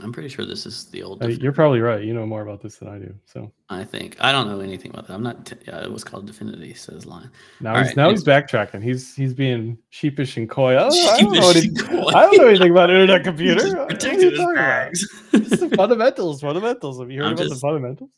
[0.01, 1.23] I'm pretty sure this is the old.
[1.23, 2.03] Uh, you're probably right.
[2.03, 3.13] You know more about this than I do.
[3.25, 5.13] So I think I don't know anything about that.
[5.15, 5.47] I'm not.
[5.47, 6.77] T- yeah, it was called DFINITY.
[6.77, 7.31] Says line.
[7.59, 8.83] now All he's right, now he's backtracking.
[8.83, 10.75] He's he's being sheepish and coy.
[10.77, 12.07] Oh, I, don't know Sheepish any- coy.
[12.09, 13.77] I don't know anything about internet computer.
[13.77, 14.91] What are you talking about?
[15.33, 16.41] It's the fundamentals.
[16.41, 16.99] Fundamentals.
[16.99, 18.09] Have you heard I'm about just- the fundamentals?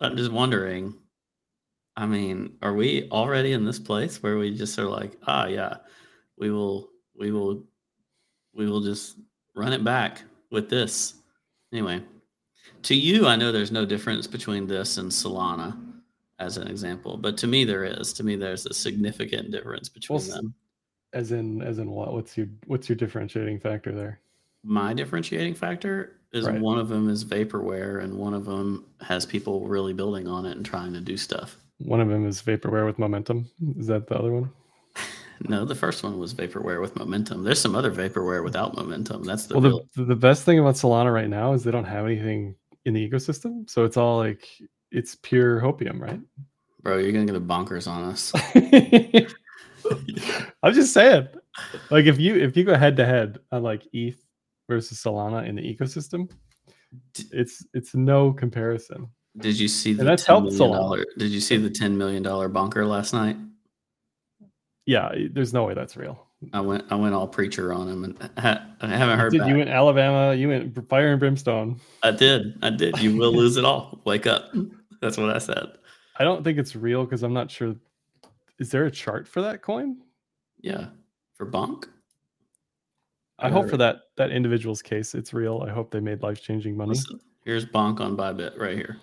[0.00, 0.94] I'm just wondering.
[1.96, 5.78] I mean, are we already in this place where we just are like, ah, yeah,
[6.38, 7.64] we will, we will,
[8.54, 9.16] we will just
[9.56, 11.14] run it back with this.
[11.72, 12.02] Anyway,
[12.82, 15.76] to you, I know there's no difference between this and Solana,
[16.38, 18.12] as an example, but to me there is.
[18.14, 20.54] To me, there's a significant difference between Well, them.
[21.12, 22.12] As in, as in what?
[22.12, 24.20] What's your what's your differentiating factor there?
[24.62, 26.60] My differentiating factor is Right.
[26.60, 30.56] one of them is vaporware, and one of them has people really building on it
[30.56, 31.56] and trying to do stuff.
[31.78, 33.48] One of them is vaporware with momentum.
[33.78, 34.50] Is that the other one?
[35.48, 37.44] No, the first one was vaporware with momentum.
[37.44, 39.24] There's some other vaporware without momentum.
[39.24, 39.88] That's the well, real.
[39.94, 43.08] the, the best thing about Solana right now is they don't have anything in the
[43.08, 44.48] ecosystem, so it's all like
[44.90, 46.20] it's pure hopium, right?
[46.82, 48.32] Bro, you're gonna get a bonkers on us.
[50.62, 51.28] I'm just saying,
[51.90, 54.22] like if you if you go head to head on like ETH
[54.68, 56.30] versus Solana in the ecosystem,
[57.32, 59.08] it's it's no comparison.
[59.36, 60.76] Did you see the that's ten helped million Solana.
[60.76, 61.06] dollar?
[61.16, 63.36] Did you see the ten million dollar bonker last night?
[64.88, 66.26] Yeah, there's no way that's real.
[66.54, 69.58] I went I went all preacher on him, and ha- I haven't heard Did you
[69.58, 70.34] went Alabama?
[70.34, 71.78] You went fire and brimstone.
[72.02, 72.98] I did, I did.
[72.98, 74.00] You will lose it all.
[74.06, 74.50] Wake up.
[75.02, 75.66] That's what I said.
[76.18, 77.76] I don't think it's real because I'm not sure.
[78.58, 79.98] Is there a chart for that coin?
[80.62, 80.86] Yeah,
[81.34, 81.84] for bonk.
[83.38, 85.62] I hope for that that individual's case, it's real.
[85.68, 86.92] I hope they made life changing money.
[86.92, 88.96] Listen, here's bonk on Bybit right here.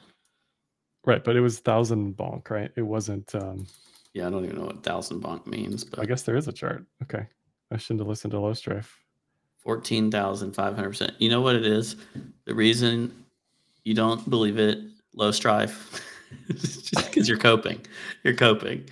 [1.06, 2.72] Right, but it was thousand bonk, right?
[2.76, 3.36] It wasn't.
[3.36, 3.68] um
[4.16, 6.54] Yeah, I don't even know what thousand bonk means, but I guess there is a
[6.54, 6.86] chart.
[7.04, 7.28] Okay,
[7.70, 8.98] I shouldn't have listened to Low Strife.
[9.58, 11.16] Fourteen thousand five hundred percent.
[11.20, 11.98] You know what it is?
[12.46, 13.26] The reason
[13.84, 14.80] you don't believe it,
[15.16, 16.02] low strife,
[16.48, 17.86] just because you're coping.
[18.24, 18.90] You're coping.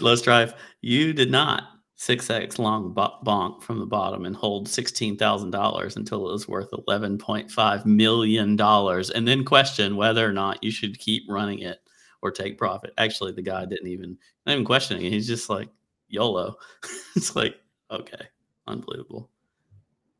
[0.00, 0.54] Low strife.
[0.80, 5.94] You did not six x long bonk from the bottom and hold sixteen thousand dollars
[5.94, 10.64] until it was worth eleven point five million dollars, and then question whether or not
[10.64, 11.83] you should keep running it
[12.24, 12.92] or take profit.
[12.98, 15.12] Actually, the guy didn't even not even questioning it.
[15.12, 15.68] He's just like
[16.08, 16.56] YOLO.
[17.16, 17.56] it's like
[17.90, 18.26] okay,
[18.66, 19.30] unbelievable.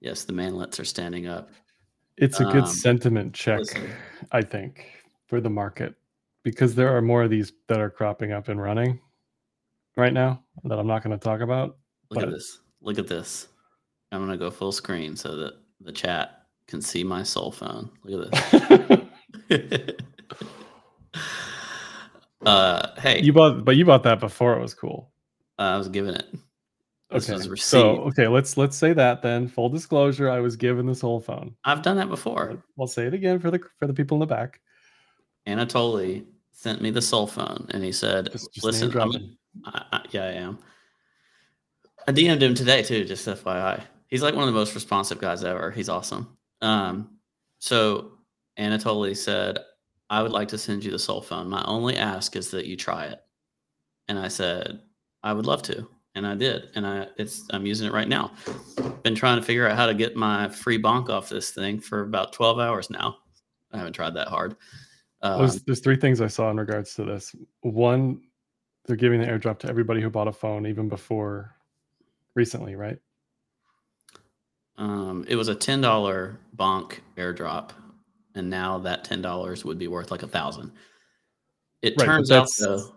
[0.01, 1.51] Yes, the manlets are standing up.
[2.19, 3.90] It's a good Um, sentiment check, listen.
[4.31, 4.87] I think,
[5.27, 5.97] for the market
[6.45, 9.01] because there are more of these that are cropping up and running
[9.97, 11.79] right now that I'm not going to talk about.
[12.11, 12.61] Look at this.
[12.83, 13.49] Look at this.
[14.12, 17.90] I'm gonna go full screen so that the chat can see my cell phone.
[18.05, 18.90] Look at
[19.49, 19.90] this.
[22.47, 25.11] uh, hey, you bought, but you bought that before it was cool.
[25.59, 26.27] I was giving it.
[27.11, 29.47] This Okay, so okay, let's let's say that then.
[29.47, 31.55] Full disclosure, I was given this whole phone.
[31.65, 32.63] I've done that before.
[32.79, 34.61] I'll say it again for the for the people in the back.
[35.47, 39.37] Anatoly sent me the Sol phone, and he said, Just- just "Listen, I'm.
[39.65, 40.59] I, I, yeah, I am.
[42.09, 43.83] I DM'd him today too, just FYI.
[44.09, 45.71] He's like one of the most responsive guys ever.
[45.71, 46.37] He's awesome.
[46.61, 47.19] Um,
[47.59, 48.13] so
[48.59, 49.59] Anatoly said,
[50.14, 51.48] "I would like to send you the Sol phone.
[51.48, 53.20] My only ask is that you try it."
[54.09, 54.81] And I said,
[55.22, 58.33] "I would love to," and I did, and I it's I'm using it right now.
[59.03, 62.03] Been trying to figure out how to get my free bonk off this thing for
[62.03, 63.18] about 12 hours now.
[63.72, 64.57] I haven't tried that hard.
[65.22, 67.35] Um, there's, there's three things I saw in regards to this.
[67.62, 68.20] One,
[68.87, 71.55] they're giving the airdrop to everybody who bought a phone even before
[72.35, 72.98] recently, right?
[74.77, 77.70] Um, it was a ten dollar bonk airdrop,
[78.35, 80.73] and now that ten dollars would be worth like a thousand.
[81.83, 82.94] It Right, turns out though,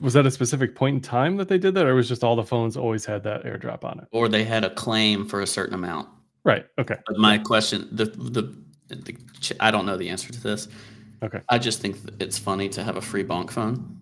[0.00, 2.36] Was that a specific point in time that they did that, or was just all
[2.36, 4.06] the phones always had that airdrop on it?
[4.12, 6.08] or they had a claim for a certain amount.
[6.44, 6.66] Right.
[6.78, 6.96] Okay.
[7.06, 8.54] But my question, the the,
[8.88, 9.16] the
[9.60, 10.68] I don't know the answer to this.
[11.22, 11.40] Okay.
[11.48, 13.98] I just think it's funny to have a free bonk phone.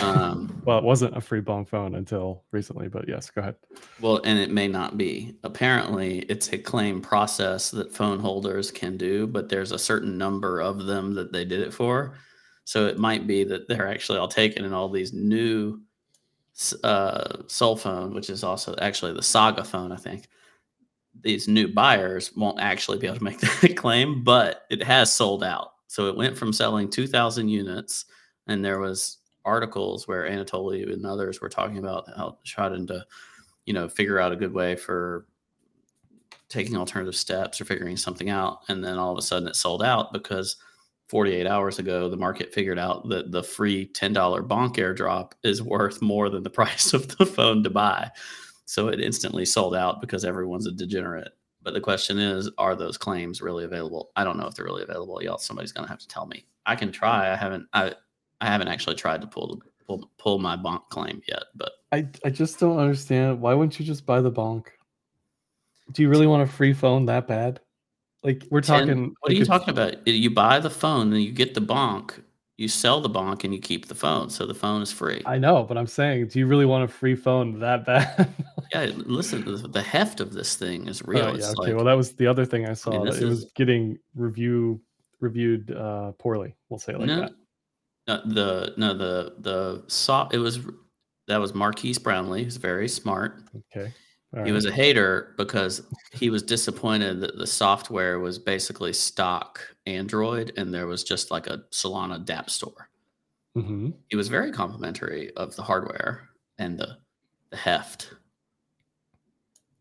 [0.00, 3.56] Um, well, it wasn't a free bonk phone until recently, but yes, go ahead.
[4.00, 5.36] well, and it may not be.
[5.44, 10.60] Apparently, it's a claim process that phone holders can do, but there's a certain number
[10.60, 12.14] of them that they did it for.
[12.64, 15.80] So it might be that they're actually all taken and all these new
[16.84, 20.28] uh, cell phone, which is also actually the Saga phone, I think.
[21.20, 25.42] These new buyers won't actually be able to make that claim, but it has sold
[25.42, 25.72] out.
[25.86, 28.04] So it went from selling 2,000 units,
[28.46, 29.17] and there was
[29.48, 33.04] articles where Anatoly and others were talking about how trying to,
[33.66, 35.26] you know, figure out a good way for
[36.48, 39.82] taking alternative steps or figuring something out, and then all of a sudden it sold
[39.82, 40.56] out because
[41.08, 44.14] 48 hours ago, the market figured out that the free $10
[44.46, 48.10] bonk airdrop is worth more than the price of the phone to buy.
[48.66, 51.32] So it instantly sold out because everyone's a degenerate.
[51.62, 54.10] But the question is, are those claims really available?
[54.16, 55.22] I don't know if they're really available.
[55.22, 56.46] Y'all, somebody's gonna have to tell me.
[56.66, 57.32] I can try.
[57.32, 57.66] I haven't.
[57.72, 57.94] I
[58.40, 61.44] I haven't actually tried to pull pull pull my bonk claim yet.
[61.54, 63.40] But I I just don't understand.
[63.40, 64.66] Why wouldn't you just buy the bonk?
[65.92, 67.60] Do you really want a free phone that bad?
[68.22, 69.14] Like we're 10 talking.
[69.20, 70.06] what are you talking about?
[70.06, 72.20] You buy the phone, then you get the bonk.
[72.56, 75.22] You sell the bonk and you keep the phone, so the phone is free.
[75.24, 78.28] I know, but I'm saying, do you really want a free phone that bad?
[78.74, 81.26] yeah, listen, the- heft of this thing is real.
[81.26, 81.68] Oh, yeah, it's okay.
[81.68, 83.04] like well, that was the other thing I saw.
[83.04, 84.80] this that it is- was getting review
[85.20, 86.56] reviewed uh, poorly.
[86.68, 87.32] We'll say it like no, that.
[88.08, 90.34] No, the no the the soft.
[90.34, 90.60] It was
[91.26, 93.42] that was Marques Brownlee, who's very smart.
[93.76, 93.92] Okay.
[94.34, 94.52] All He right.
[94.52, 100.72] was a hater because he was disappointed that the software was basically stock Android and
[100.72, 102.88] there was just like a Solana dApp store.
[103.56, 103.94] Mhm.
[104.08, 106.96] He was very complimentary of the hardware and the
[107.50, 108.12] the heft.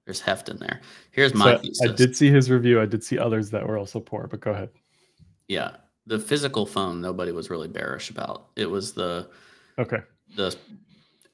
[0.06, 0.80] There's heft in there.
[1.12, 1.90] Here's my So.
[1.90, 2.80] I did see his review.
[2.82, 4.70] I did see others that were also poor, but go ahead.
[5.50, 5.76] Yeah,
[6.08, 8.48] the physical phone nobody was really bearish about.
[8.56, 9.30] It was the
[9.78, 10.02] Okay.
[10.36, 10.56] the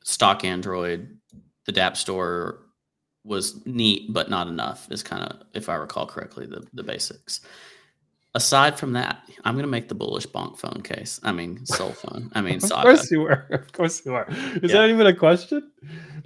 [0.03, 1.17] stock Android,
[1.65, 2.59] the dApp store
[3.23, 4.91] was neat, but not enough.
[4.91, 7.41] Is kind of, if I recall correctly, the the basics.
[8.35, 11.19] Aside from that, I'm going to make the bullish bonk phone case.
[11.21, 12.31] I mean, Sol phone.
[12.33, 12.81] I mean, Of saga.
[12.89, 13.45] course you were.
[13.51, 14.25] Of course you are.
[14.29, 14.81] Is Yeah.
[14.81, 15.69] that even a question?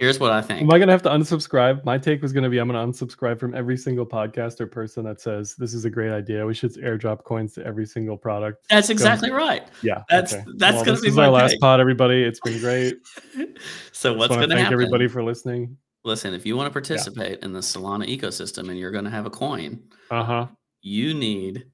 [0.00, 0.62] Here's what I think.
[0.62, 1.84] Am I gonna have to unsubscribe?
[1.84, 5.20] My take was gonna be I'm gonna unsubscribe from every single podcast or person that
[5.20, 6.46] says this is a great idea.
[6.46, 8.64] We should airdrop coins to every single product.
[8.70, 9.66] That's exactly right.
[9.82, 11.60] Yeah, That's- that's Well, gonna this be is my our last take.
[11.60, 12.22] pod, everybody.
[12.22, 12.96] It's been great.
[13.92, 14.72] so what's going to thank happen?
[14.72, 15.76] everybody for listening.
[16.04, 19.26] Listen, if you want to participate in the Solana ecosystem and you're going to have
[19.26, 20.46] a coin, Uh huh.
[20.80, 21.64] you need.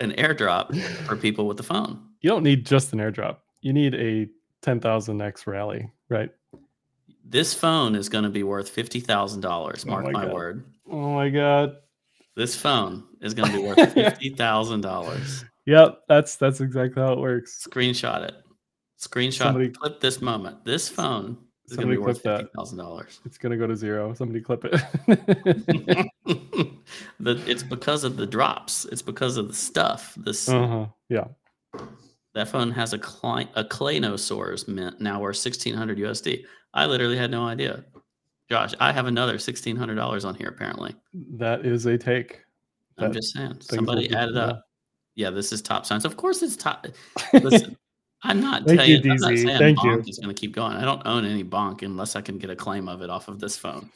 [0.00, 0.76] an airdrop
[1.06, 2.00] for people with the phone.
[2.20, 3.38] you don't need just an airdrop.
[3.60, 4.28] You need a
[4.66, 6.30] 10,000x rally, right?
[7.24, 9.84] This phone is going to be worth fifty thousand dollars.
[9.86, 10.64] Oh Mark my my word.
[10.90, 11.76] Oh my god.
[12.36, 15.44] This phone is going to be worth fifty thousand dollars.
[15.66, 17.64] Yep, that's that's exactly how it works.
[17.66, 18.34] Screenshot it.
[19.00, 19.34] Screenshot.
[19.44, 20.64] Somebody- clip this moment.
[20.64, 21.38] This phone
[21.70, 23.20] is going to be worth fifty thousand dollars.
[23.24, 24.12] It's gonna go to zero.
[24.14, 26.08] Somebody clip it.
[27.22, 28.84] the, it's because of the drops.
[28.86, 30.14] It's because of the stuff.
[30.16, 30.86] This uh-huh.
[31.08, 31.28] Yeah.
[32.34, 36.44] that phone has a cli- a Claynosaurz mint now worth sixteen hundred USD.
[36.74, 37.84] I literally had no idea.
[38.50, 40.48] Josh, I have another sixteen hundred dollars on here.
[40.48, 40.94] Apparently,
[41.36, 42.40] That is a take.
[42.98, 43.60] I'm That just saying.
[43.60, 44.64] Somebody added up.
[45.14, 46.04] Yeah, this is top science.
[46.04, 46.86] Of course, it's top.
[47.32, 47.76] Listen,
[48.24, 50.10] I'm not Thank you, saying, I'm not saying Thank Bonk you.
[50.10, 50.76] is going to keep going.
[50.76, 53.38] I don't own any Bonk unless I can get a claim of it off of
[53.38, 53.90] this phone.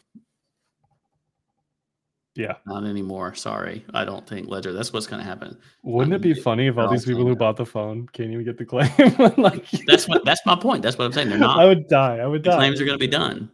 [2.37, 2.57] Yeah.
[2.67, 3.35] Not anymore.
[3.35, 4.73] Sorry, I don't think Ledger.
[4.73, 5.57] That's what's going to happen.
[5.83, 7.39] Wouldn't it be funny if all these people who that.
[7.39, 8.91] bought the phone can't even get the claim?
[9.39, 10.25] like That's what.
[10.25, 10.83] That's my point.
[10.83, 11.31] That's what I'm saying.
[11.31, 11.59] They're not.
[11.59, 12.19] I would die.
[12.19, 12.57] I would die.
[12.57, 13.51] claims are going to be done.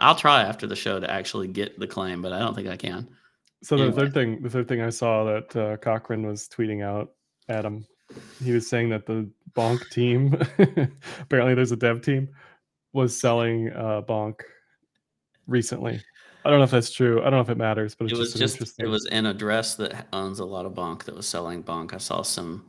[0.00, 2.76] I'll try after the show to actually get the claim, but I don't think I
[2.76, 3.08] can.
[3.62, 7.12] So the third thing, the third thing I saw that uh, Cochran was tweeting out,
[7.48, 7.86] Adam,
[8.42, 10.34] he was saying that the Bonk team,
[11.20, 12.28] apparently there's a dev team,
[12.92, 14.40] was selling uh, Bonk
[15.46, 16.00] recently.
[16.44, 17.20] I don't know if that's true.
[17.20, 18.86] I don't know if it matters, but it's It was just, interesting.
[18.86, 21.94] It was an address that owns a lot of Bonk that was selling Bonk.
[21.94, 22.64] I saw some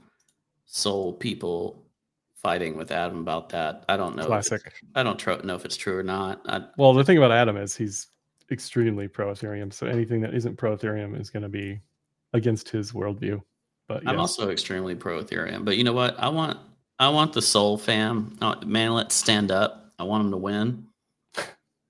[0.65, 1.83] Sol people
[2.35, 3.85] fighting with Adam about that.
[3.89, 4.25] I don't know.
[4.25, 4.61] classic.
[4.95, 6.41] I don't tro- know if it's true or not.
[6.45, 8.07] I, Well, the thing about Adam is he's
[8.51, 9.71] extremely pro Ethereum.
[9.73, 11.79] So anything that isn't pro Ethereum is going to be
[12.33, 13.41] against his worldview.
[13.87, 16.17] But I'm also extremely pro Ethereum, but you know what?
[16.19, 16.57] I want
[16.99, 18.37] I want the Sol fam.
[18.41, 19.91] uh, Man, let's stand up.
[19.99, 20.87] I want them to win.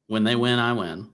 [0.08, 1.10] When they win, I win.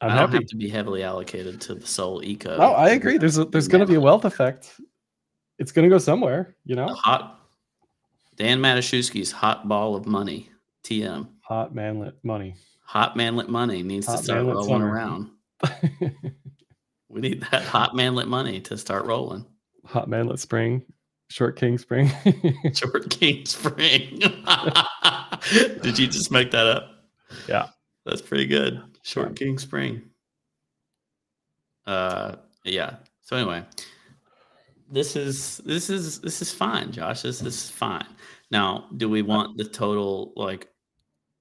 [0.00, 0.36] I'm I don't happy.
[0.42, 2.56] have to be heavily allocated to the Sol eco.
[2.56, 3.18] Oh, I agree.
[3.18, 4.80] There's a, there's going to be a wealth effect.
[5.58, 6.94] It's going to go somewhere, you The know.
[6.94, 7.40] hot
[8.36, 10.50] Dan Matuszewski's hot ball of money.
[10.84, 11.26] TM.
[11.42, 12.54] Hot manlet money.
[12.84, 14.92] Hot manlet money needs Hot to start rolling summer.
[14.92, 15.30] around.
[17.10, 19.46] We need that hot manlet money to start rolling.
[19.86, 20.84] Hot manlet spring.
[21.30, 22.10] Short King Spring.
[22.74, 24.18] Short King Spring.
[25.82, 26.90] Did you just make that up?
[27.48, 27.68] Yeah.
[28.06, 28.82] That's pretty good.
[29.02, 30.02] Short King Spring.
[31.86, 32.96] Uh yeah.
[33.22, 33.64] So anyway,
[34.90, 37.22] this is this is this is fine, Josh.
[37.22, 38.06] This is fine.
[38.50, 40.68] Now, do we want the total like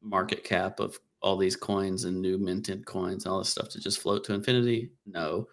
[0.01, 3.79] market cap of all these coins and new minted coins and all this stuff to
[3.79, 4.91] just float to infinity?
[5.05, 5.47] No.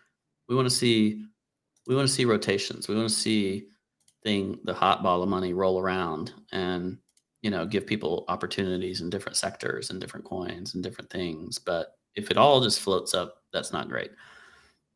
[0.48, 1.24] We want to see
[1.86, 2.88] we want to see rotations.
[2.88, 3.68] We want to see
[4.22, 6.98] thing the hot ball of money roll around and
[7.44, 11.58] you know give people opportunities in different sectors and different coins and different things.
[11.58, 14.10] But if it all just floats up, that's not great.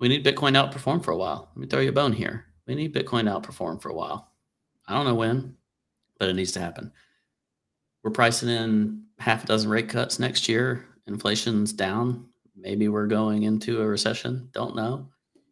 [0.00, 1.50] We need Bitcoin to outperform for a while.
[1.54, 2.46] Let me throw you a bone here.
[2.66, 4.32] We need Bitcoin to outperform for a while.
[4.86, 5.56] I don't know when,
[6.18, 6.90] but it needs to happen.
[8.02, 10.86] We're pricing in half a dozen rate cuts next year.
[11.06, 12.28] Inflation's down.
[12.56, 14.48] Maybe we're going into a recession.
[14.52, 15.06] Don't know.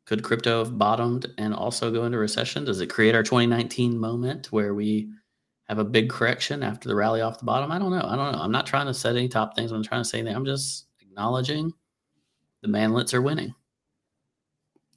[0.06, 2.64] Could crypto have bottomed and also go into recession?
[2.64, 5.11] Does it create our 2019 moment where we
[5.68, 7.72] have a big correction after the rally off the bottom?
[7.72, 8.07] I don't know.
[8.07, 8.40] I don't know.
[8.40, 9.72] I'm not trying to set any top things.
[9.72, 11.72] I'm trying to say that I'm just acknowledging
[12.62, 13.55] the manlets are winning.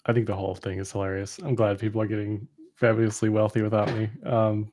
[0.05, 1.39] I think the whole thing is hilarious.
[1.43, 4.09] I'm glad people are getting fabulously wealthy without me.
[4.25, 4.71] Um,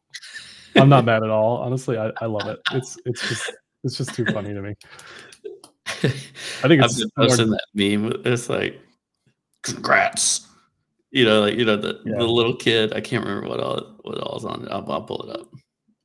[0.76, 1.56] I'm not mad at all.
[1.58, 2.60] Honestly, I, I love it.
[2.72, 3.52] It's it's just
[3.84, 4.74] it's just too funny to me.
[5.86, 8.12] I think it's I've posting that meme.
[8.24, 8.80] It's like,
[9.62, 10.46] congrats.
[11.10, 12.18] You know, like you know the, Yeah.
[12.18, 12.92] the little kid.
[12.92, 14.70] I can't remember what all what all's on it.
[14.70, 15.48] I'll, I'll pull it up.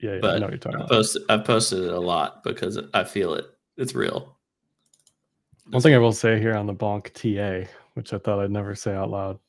[0.01, 0.89] Yeah, yeah I know what you're talking I about.
[0.89, 3.45] posted I've posted it a lot because I feel it.
[3.77, 4.37] It's real.
[5.69, 8.75] One thing I will say here on the bonk TA, which I thought I'd never
[8.75, 9.39] say out loud.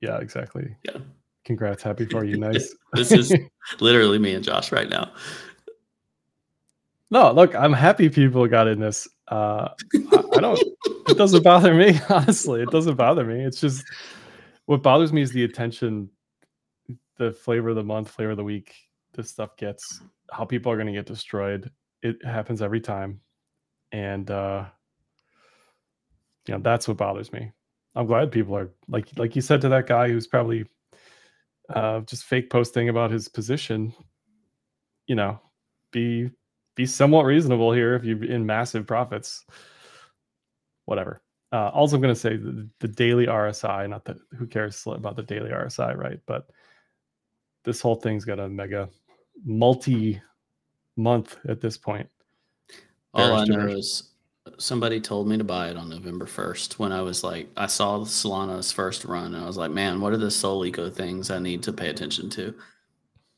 [0.00, 0.76] Yeah, exactly.
[0.84, 0.98] Yeah.
[1.44, 2.36] Congrats, happy for you.
[2.38, 2.74] Nice.
[2.92, 3.34] This is
[3.80, 5.12] literally me and Josh right now.
[7.10, 9.08] no, look, I'm happy people got in this.
[9.28, 10.60] Uh, I, I don't.
[11.08, 11.98] It doesn't bother me.
[12.08, 13.44] Honestly, it doesn't bother me.
[13.44, 13.84] It's just
[14.66, 16.10] what bothers me is the attention,
[17.16, 18.74] the flavor of the month, flavor of the week.
[19.14, 21.70] This stuff gets how people are going to get destroyed.
[22.02, 23.20] It happens every time,
[23.92, 24.64] and uh,
[26.46, 27.52] you know that's what bothers me.
[27.94, 30.64] I'm glad people are like like you said to that guy who's probably
[31.68, 33.92] uh, just fake posting about his position.
[35.06, 35.40] You know,
[35.90, 36.30] be
[36.74, 39.44] be somewhat reasonable here if you're in massive profits.
[40.86, 41.22] Whatever.
[41.52, 43.88] Uh, also, I'm going to say the, the daily RSI.
[43.88, 46.18] Not that who cares about the daily RSI, right?
[46.26, 46.48] But
[47.64, 48.88] this whole thing's got a mega
[49.44, 50.20] multi
[50.96, 52.08] month at this point.
[53.14, 54.10] All I know is
[54.58, 57.98] somebody told me to buy it on November 1st when I was like, I saw
[58.00, 61.38] Solana's first run and I was like, man, what are the Sol Eco things I
[61.38, 62.54] need to pay attention to?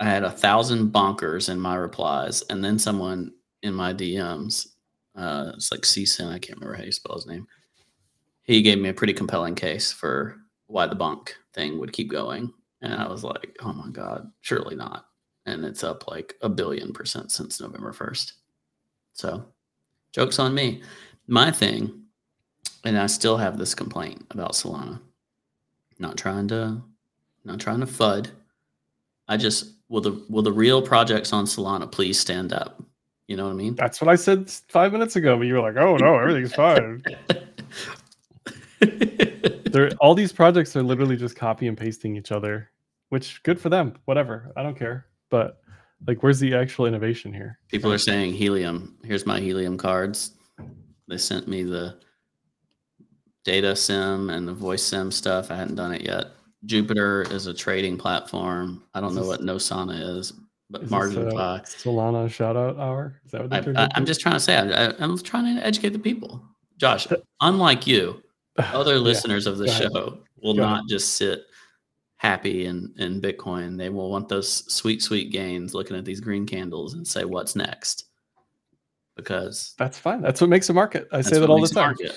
[0.00, 4.66] I had a thousand bonkers in my replies, and then someone in my DMs,
[5.16, 7.46] uh, it's like CSIN, I can't remember how you spell his name.
[8.42, 12.52] He gave me a pretty compelling case for why the bonk thing would keep going.
[12.82, 15.06] And I was like, oh my God, surely not.
[15.46, 18.32] And it's up like a billion percent since November 1st.
[19.12, 19.44] So
[20.12, 20.82] Joke's on me.
[21.26, 22.04] My thing,
[22.84, 25.00] and I still have this complaint about Solana.
[25.98, 26.82] Not trying to,
[27.44, 28.30] not trying to fud.
[29.28, 32.82] I just will the will the real projects on Solana please stand up.
[33.26, 33.74] You know what I mean?
[33.74, 37.02] That's what I said five minutes ago, but you were like, "Oh no, everything's fine."
[39.72, 42.70] They're all these projects are literally just copy and pasting each other,
[43.08, 43.94] which good for them.
[44.04, 45.06] Whatever, I don't care.
[45.34, 45.58] But
[46.06, 47.58] like, where's the actual innovation here?
[47.66, 48.96] People are saying helium.
[49.02, 50.30] Here's my helium cards.
[51.08, 51.98] They sent me the
[53.44, 55.50] data sim and the voice sim stuff.
[55.50, 56.26] I hadn't done it yet.
[56.66, 58.84] Jupiter is a trading platform.
[58.94, 60.34] I don't Is know this- what Nosana is,
[60.70, 61.32] but Is Marginfi.
[61.82, 63.20] Solana shout out hour.
[63.24, 65.94] Is that what I, I, i'm just trying to say, I, I'm trying to educate
[65.94, 66.40] the people.
[66.78, 67.08] Josh,
[67.40, 68.22] unlike you,
[68.56, 69.00] other Yeah.
[69.00, 70.74] listeners of the show will Go ahead.
[70.76, 71.46] not just sit
[72.24, 73.76] happy in, in Bitcoin.
[73.76, 77.54] They will want those sweet, sweet gains looking at these green candles and say, what's
[77.54, 78.06] next?
[79.14, 80.22] Because That's fine.
[80.22, 81.06] That's what makes a market.
[81.12, 81.88] I say that all the time.
[81.88, 82.16] market.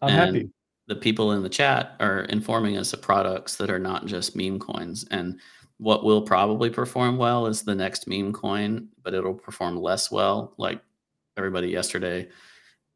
[0.00, 0.50] I'm And happy.
[0.86, 4.58] The people in the chat are informing us of products that are not just meme
[4.58, 5.04] coins.
[5.10, 5.38] And
[5.76, 10.54] what will probably perform well is the next meme coin, but it'll perform less well.
[10.56, 10.80] Like
[11.36, 12.28] everybody yesterday,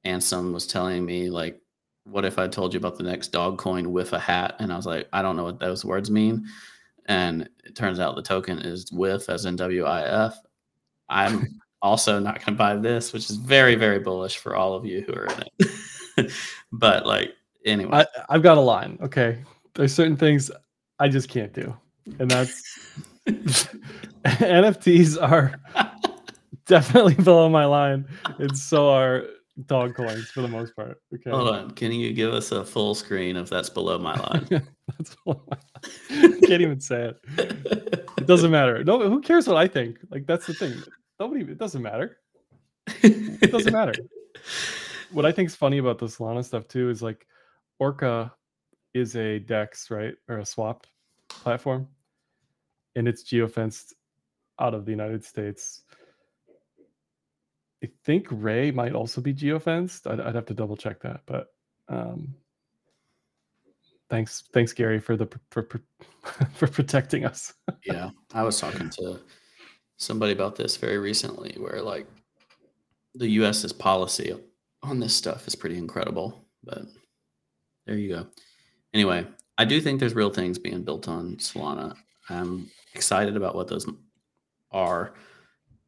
[0.06, 1.60] Ansem was telling me, like,
[2.04, 4.56] what if I told you about the next dog coin with a hat?
[4.58, 6.46] And I was like, I don't know what those words mean.
[7.06, 10.38] And it turns out the token is with as in W I F.
[11.08, 14.84] I'm also not going to buy this, which is very, very bullish for all of
[14.84, 15.44] you who are in
[16.16, 16.32] it.
[16.72, 17.32] but like,
[17.64, 18.98] anyway, I, I've got a line.
[19.02, 19.38] Okay,
[19.74, 20.50] there's certain things
[20.98, 21.76] I just can't do,
[22.18, 22.62] and that's
[24.24, 25.54] NFTs are
[26.66, 28.06] definitely below my line,
[28.38, 29.24] and so are
[29.66, 31.00] dog coins for the most part.
[31.14, 31.70] Okay, hold on.
[31.72, 34.46] Can you give us a full screen if that's below my line?
[34.98, 35.56] that's below my
[36.18, 36.40] line.
[36.40, 38.06] Can't even say it.
[38.18, 38.82] it doesn't matter.
[38.84, 39.98] No, who cares what I think?
[40.10, 40.74] Like that's the thing.
[41.20, 41.42] Nobody.
[41.42, 42.18] It doesn't matter.
[43.02, 43.94] It doesn't matter.
[45.12, 47.26] what I think is funny about the Solana stuff too is like
[47.78, 48.32] Orca
[48.94, 50.14] is a DEX, right?
[50.28, 50.86] Or a swap
[51.28, 51.88] platform.
[52.96, 53.92] And it's geofenced
[54.60, 55.82] out of the United States.
[57.82, 60.10] I think Ray might also be geofenced.
[60.10, 61.48] I'd, I'd have to double check that, but
[61.88, 62.34] um,
[64.08, 65.82] thanks, thanks Gary for the for for,
[66.54, 67.54] for protecting us.
[67.84, 69.20] yeah, I was talking to
[69.96, 72.06] somebody about this very recently, where like
[73.14, 74.34] the U.S.'s policy
[74.82, 76.44] on this stuff is pretty incredible.
[76.62, 76.82] But
[77.86, 78.26] there you go.
[78.94, 79.26] Anyway,
[79.58, 81.96] I do think there's real things being built on Solana.
[82.28, 83.86] I'm excited about what those
[84.70, 85.14] are.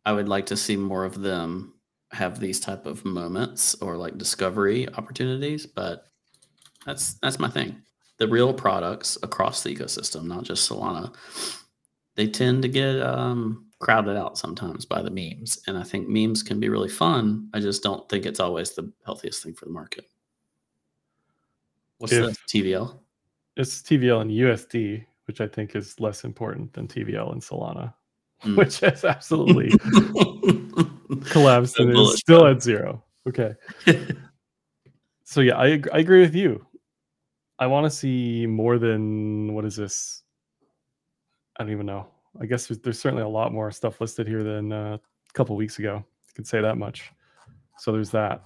[0.05, 1.74] I would like to see more of them
[2.15, 6.07] have these type of moments or like discovery opportunities, but
[6.87, 7.83] that's that's my thing.
[8.19, 11.15] The real products across the ecosystem, not just Solana,
[12.15, 16.43] they tend to get um, crowded out sometimes by the memes, and I think memes
[16.43, 17.49] can be really fun.
[17.53, 20.09] I just don't think it's always the healthiest thing for the market.
[21.99, 22.99] What's if, the TVL?
[23.57, 27.95] It's TVL and USD, which I think is less important than TVL and Solana,
[28.45, 28.57] mm.
[28.57, 29.71] which is absolutely
[31.35, 33.05] collapsed and is still at zero.
[33.29, 33.55] Okay.
[35.25, 36.67] so yeah, I I agree with you.
[37.59, 40.23] I want to see more than what is this?
[41.59, 42.09] I don't even know.
[42.41, 45.55] I guess there's, there's certainly a lot more stuff listed here than uh, a couple
[45.55, 46.05] weeks ago.
[46.05, 47.13] I could say that much.
[47.79, 48.43] So there's that.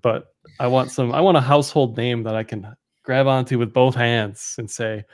[0.00, 1.12] But I want some.
[1.12, 5.04] I want a household name that I can grab onto with both hands and say,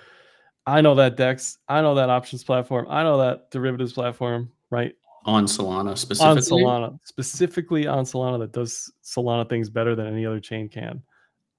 [0.66, 4.94] I know that Dex, I know that options platform, I know that derivatives platform, right?
[5.26, 6.64] On Solana specifically.
[6.64, 11.02] On Solana, specifically on Solana that does Solana things better than any other chain can.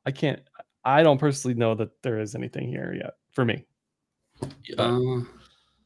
[0.05, 0.41] I can't.
[0.83, 3.65] I don't personally know that there is anything here yet for me.
[4.77, 5.19] Uh,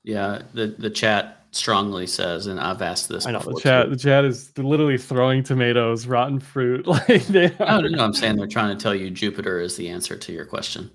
[0.04, 3.26] yeah, the the chat strongly says, and I've asked this.
[3.26, 3.86] I know the chat.
[3.86, 3.92] Too.
[3.92, 6.86] The chat is literally throwing tomatoes, rotten fruit.
[6.96, 7.54] Like they.
[7.60, 7.82] Are...
[7.82, 10.46] No, no, I'm saying they're trying to tell you Jupiter is the answer to your
[10.46, 10.92] question.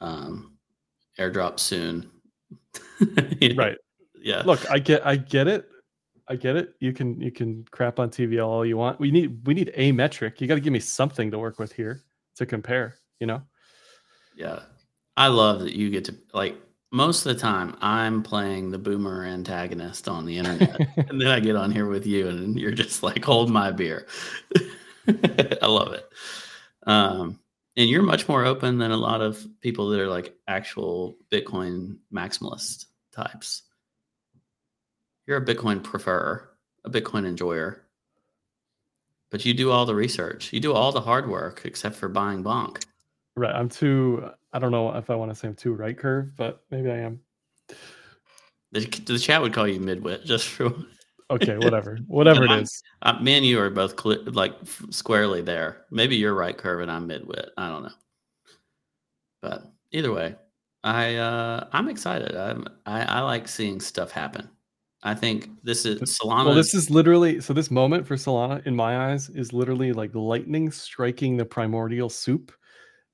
[0.00, 0.56] Um,
[1.18, 2.10] airdrop soon.
[3.56, 3.76] Right.
[4.22, 4.42] Yeah.
[4.44, 5.68] Look, I get, I get it.
[6.28, 6.74] I get it.
[6.80, 8.98] You can, you can crap on TV all you want.
[8.98, 10.40] We need, we need a metric.
[10.40, 12.02] You got to give me something to work with here
[12.36, 12.96] to compare.
[13.20, 13.42] You know.
[14.36, 14.60] Yeah,
[15.16, 16.56] I love that you get to like
[16.92, 21.40] most of the time I'm playing the boomer antagonist on the internet, and then I
[21.40, 24.06] get on here with you, and you're just like, "Hold my beer."
[25.08, 26.08] I love it.
[26.86, 27.38] Um,
[27.76, 31.98] and you're much more open than a lot of people that are like actual Bitcoin
[32.12, 33.62] maximalist types.
[35.26, 36.50] You're a Bitcoin preferer,
[36.84, 37.82] a Bitcoin enjoyer,
[39.30, 40.52] but you do all the research.
[40.52, 42.84] You do all the hard work except for buying bonk.
[43.34, 43.54] Right.
[43.54, 46.64] I'm too I don't know if I want to say I'm too right curve, but
[46.70, 47.20] maybe I am.
[48.72, 50.72] The, the chat would call you midwit just for.
[51.30, 52.82] okay, whatever, whatever it is.
[53.02, 54.54] Uh, me and you are both like
[54.88, 55.84] squarely there.
[55.90, 57.48] Maybe you're right curve and I'm midwit.
[57.58, 57.92] I don't know,
[59.42, 60.36] but either way,
[60.82, 62.34] I uh, I'm excited.
[62.34, 64.48] I'm, I I like seeing stuff happen.
[65.06, 66.46] I think this is Solana.
[66.46, 67.52] Well, this is literally so.
[67.52, 72.50] This moment for Solana, in my eyes, is literally like lightning striking the primordial soup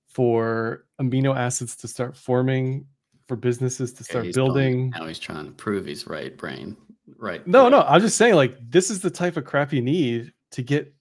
[0.09, 2.86] for amino acids to start forming,
[3.28, 4.88] for businesses to start building.
[4.88, 6.78] now he's trying to prove he's right brain.
[7.18, 7.47] Right.
[7.47, 10.62] No, no, I'm just saying, like, this is the type of crap you need to
[10.62, 10.95] get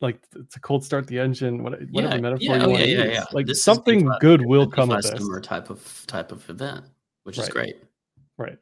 [0.00, 0.18] like
[0.50, 3.24] to cold start the engine, whatever yeah, metaphor yeah, you oh, want yeah, yeah, yeah.
[3.30, 5.12] Like this something good will come of this.
[5.42, 6.86] Type of type of event,
[7.22, 7.44] which right.
[7.46, 7.76] is great.
[8.36, 8.58] Right.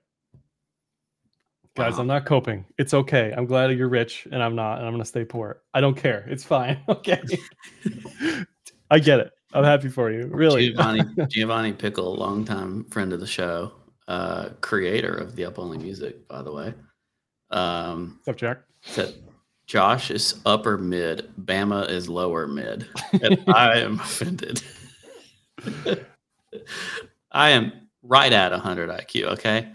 [1.78, 2.00] Guys, wow.
[2.00, 2.64] I'm not coping.
[2.76, 3.32] It's okay.
[3.36, 5.62] I'm glad you're rich and I'm not, and I'm gonna stay poor.
[5.74, 6.26] I don't care.
[6.28, 6.80] It's fine.
[6.88, 7.22] Okay.
[8.90, 9.30] I get it.
[9.52, 10.26] I'm happy for you.
[10.26, 10.70] Really.
[10.70, 13.74] Giovanni Giovanni Pickle, longtime friend of the show,
[14.08, 16.74] uh, creator of the Up Only Music, by the way.
[17.50, 18.58] Um, What's up, Jack?
[18.80, 19.14] Said
[19.68, 22.88] Josh is upper mid, Bama is lower mid,
[23.22, 24.62] and I am offended.
[27.30, 27.72] I am
[28.02, 29.24] right at 100 IQ.
[29.34, 29.70] Okay,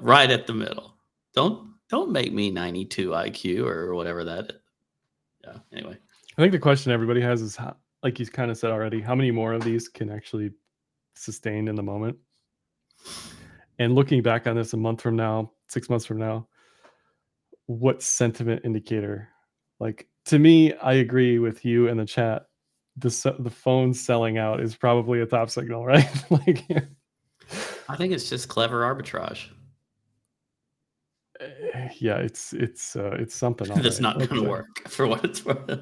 [0.00, 0.97] right at the middle.
[1.38, 4.56] Don't don't make me 92 IQ or whatever that is.
[5.44, 5.58] Yeah.
[5.72, 5.96] Anyway,
[6.36, 9.14] I think the question everybody has is how, like you kind of said already, how
[9.14, 10.50] many more of these can actually
[11.14, 12.16] sustain in the moment?
[13.78, 16.48] And looking back on this a month from now, six months from now,
[17.66, 19.28] what sentiment indicator?
[19.78, 22.46] Like to me, I agree with you in the chat.
[22.96, 26.10] The the phone selling out is probably a top signal, right?
[26.30, 26.64] like,
[27.88, 29.50] I think it's just clever arbitrage.
[31.40, 33.68] Eh, yeah, it's it's uh, it's something.
[33.68, 34.00] That's right.
[34.00, 35.80] not going to work for what it's worth.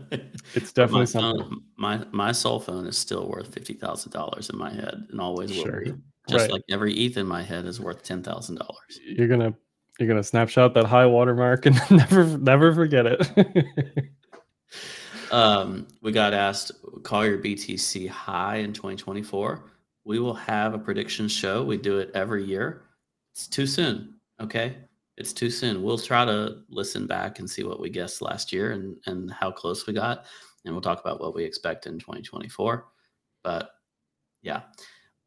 [0.54, 1.42] It's definitely my something.
[1.42, 5.20] Phone, my my cell phone is still worth fifty thousand dollars in my head, and
[5.20, 5.80] always will sure.
[5.82, 5.94] be.
[6.28, 6.52] just Right.
[6.52, 9.00] like every ETH in my head is worth ten thousand dollars.
[9.06, 9.54] You're gonna
[9.98, 13.26] you're gonna snapshot that high watermark and never never forget it.
[15.32, 16.70] Um, we got asked,
[17.02, 19.72] call your BTC high in 2024.
[20.04, 21.64] We will have a prediction show.
[21.64, 22.82] We do it every year.
[23.32, 24.14] It's too soon.
[24.40, 24.76] Okay.
[25.16, 25.82] It's too soon.
[25.82, 29.50] We'll try to listen back and see what we guessed last year and, and how
[29.50, 30.24] close we got.
[30.64, 32.86] And we'll talk about what we expect in 2024.
[33.42, 33.70] But
[34.42, 34.62] yeah,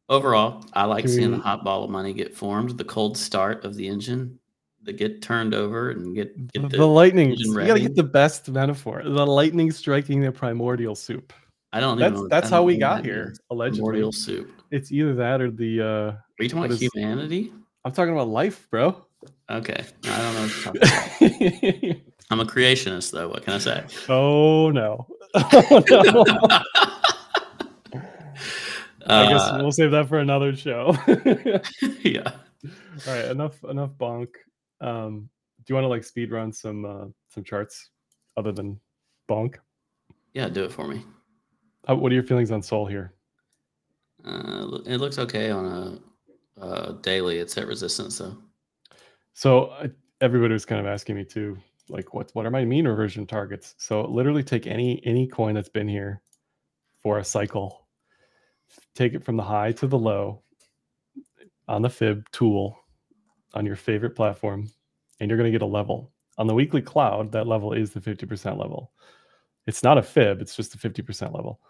[0.08, 3.64] overall, I like Can seeing the hot ball of money get formed, the cold start
[3.64, 4.38] of the engine,
[4.82, 7.30] the get turned over and get, the, get the lightning.
[7.30, 9.02] engine You gotta get the best metaphor.
[9.04, 11.32] The lightning striking the primordial soup.
[11.72, 12.28] I don't That's know.
[12.28, 13.26] that's how we got here.
[13.26, 13.40] means.
[13.50, 14.50] Allegedly, Primordial soup.
[14.70, 15.80] it's either that or the.
[15.80, 17.52] uh Are you talking about is- humanity?
[17.84, 19.04] I'm talking about life, bro.
[19.50, 19.84] Okay.
[20.04, 20.80] I don't know what
[21.20, 22.00] you're talking about.
[22.30, 23.28] I'm a creationist, though.
[23.28, 23.84] What can I say?
[24.08, 25.06] oh no.
[25.34, 26.24] Oh, no.
[29.06, 30.94] I guess Uh, we'll save that for another show.
[32.04, 32.30] yeah.
[33.06, 34.28] All right, enough enough bonk.
[34.80, 35.28] Um,
[35.58, 37.90] do you want to like speed run some uh, some charts
[38.36, 38.78] other than
[39.28, 39.56] bonk?
[40.34, 41.04] Yeah, do it for me.
[41.88, 43.14] How, what are your feelings on Soul here?
[44.24, 45.64] Uh, it looks okay on
[46.60, 47.38] a uh, daily.
[47.38, 48.36] It's at resistance, though.
[49.32, 51.56] So I, everybody was kind of asking me too,
[51.88, 53.74] like what what are my mean reversion targets?
[53.78, 56.22] So literally take any any coin that's been here
[57.02, 57.86] for a cycle,
[58.94, 60.42] take it from the high to the low
[61.68, 62.76] on the fib tool
[63.54, 64.68] on your favorite platform,
[65.18, 66.12] and you're going to get a level.
[66.38, 68.92] On the weekly cloud, that level is the 50% level.
[69.66, 71.60] It's not a fib, it's just the 50% level.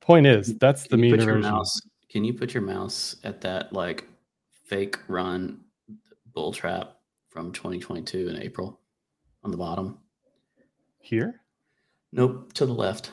[0.00, 1.40] Point is, that's the mean reversion.
[1.40, 1.80] mouse?
[2.10, 4.08] Can you put your mouse at that like
[4.64, 5.60] fake run
[6.32, 6.97] bull trap
[7.28, 8.80] from 2022 in April
[9.44, 9.98] on the bottom?
[11.00, 11.40] Here?
[12.12, 13.12] Nope, to the left.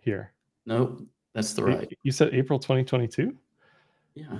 [0.00, 0.32] Here.
[0.66, 1.02] Nope,
[1.34, 1.90] that's the right.
[2.02, 3.36] You said April 2022?
[4.14, 4.38] Yeah.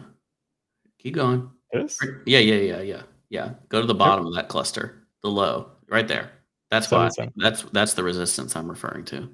[0.99, 1.51] Keep going.
[1.73, 1.99] This?
[2.27, 3.51] Yeah, yeah, yeah, yeah, yeah.
[3.69, 6.31] Go to the bottom of that cluster, the low, right there.
[6.71, 7.09] That's why.
[7.09, 7.33] Seven.
[7.37, 9.29] That's that's the resistance I'm referring to.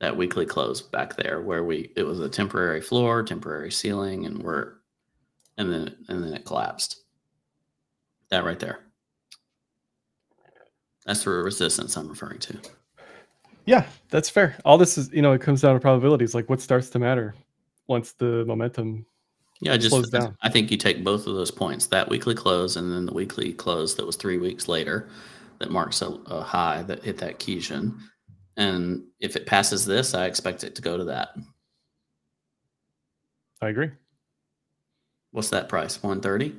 [0.00, 4.42] That weekly close back there, where we it was a temporary floor, temporary ceiling, and
[4.42, 4.74] we're
[5.56, 7.04] and then and then it collapsed.
[8.30, 8.80] That right there.
[11.06, 12.58] That's the resistance I'm referring to.
[13.64, 14.56] Yeah, that's fair.
[14.64, 16.34] All this is, you know, it comes down to probabilities.
[16.34, 17.34] Like what starts to matter
[17.86, 19.06] once the momentum.
[19.60, 20.36] Yeah, I just Slows down.
[20.42, 23.52] I think you take both of those points, that weekly close and then the weekly
[23.52, 25.08] close that was three weeks later,
[25.58, 27.98] that marks a, a high that hit that Kijun.
[28.56, 31.30] And if it passes this, I expect it to go to that.
[33.60, 33.90] I agree.
[35.32, 36.02] What's that price?
[36.02, 36.50] 130?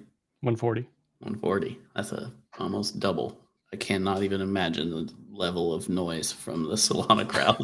[0.42, 0.88] 140.
[1.20, 1.80] 140.
[1.96, 3.40] That's a almost double.
[3.74, 7.58] I cannot even imagine the level of noise from the Solana crowd.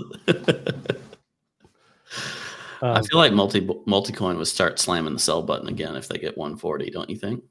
[2.81, 6.17] I Um, feel like multi multicoin would start slamming the sell button again if they
[6.17, 7.43] get 140, don't you think?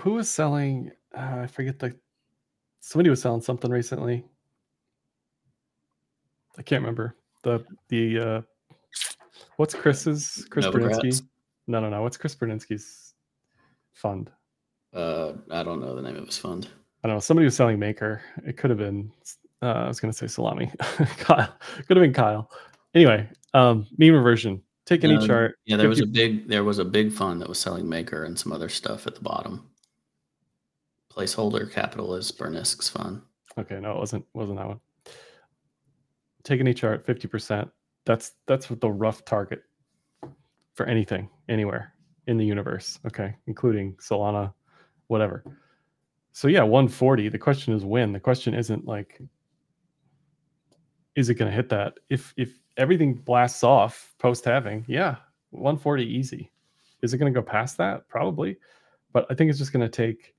[0.00, 0.92] who was selling?
[1.16, 1.98] Uh, I forget the.
[2.80, 4.24] Somebody was selling something recently.
[6.58, 8.18] I can't remember the the.
[8.18, 8.42] uh
[9.56, 11.00] What's Chris's Chris Novogratz?
[11.00, 11.22] Burniske?
[11.66, 12.02] No, no, no.
[12.02, 13.14] What's Chris Burniske's
[13.94, 14.30] fund?
[14.94, 16.68] Uh, I don't know the name of his fund.
[17.04, 17.20] I don't know.
[17.20, 18.22] Somebody was selling Maker.
[18.46, 19.10] It could have been.
[19.62, 20.70] Uh, I was going to say Salami.
[21.18, 21.52] Kyle.
[21.86, 22.50] Could have been Kyle.
[22.94, 24.62] Anyway, um, meme reversion.
[24.86, 25.58] Take any Um, chart.
[25.66, 28.38] Yeah, there was a big there was a big fund that was selling Maker and
[28.38, 29.68] some other stuff at the bottom.
[31.12, 33.20] Placeholder capital is Burniske's fund.
[33.58, 34.24] Okay, no, it wasn't.
[34.34, 34.80] Wasn't that one?
[36.44, 37.04] Take any chart.
[37.04, 37.68] Fifty percent.
[38.06, 39.62] That's that's what the rough target
[40.74, 41.92] for anything anywhere
[42.26, 42.98] in the universe.
[43.06, 44.54] Okay, including Solana,
[45.08, 45.44] whatever.
[46.32, 47.28] So yeah, 140.
[47.28, 48.12] The question is when.
[48.12, 49.20] The question isn't like,
[51.16, 51.94] is it going to hit that?
[52.08, 55.16] If if everything blasts off post halving, yeah,
[55.50, 56.50] 140 easy.
[57.02, 58.08] Is it going to go past that?
[58.08, 58.56] Probably,
[59.12, 60.34] but I think it's just going to take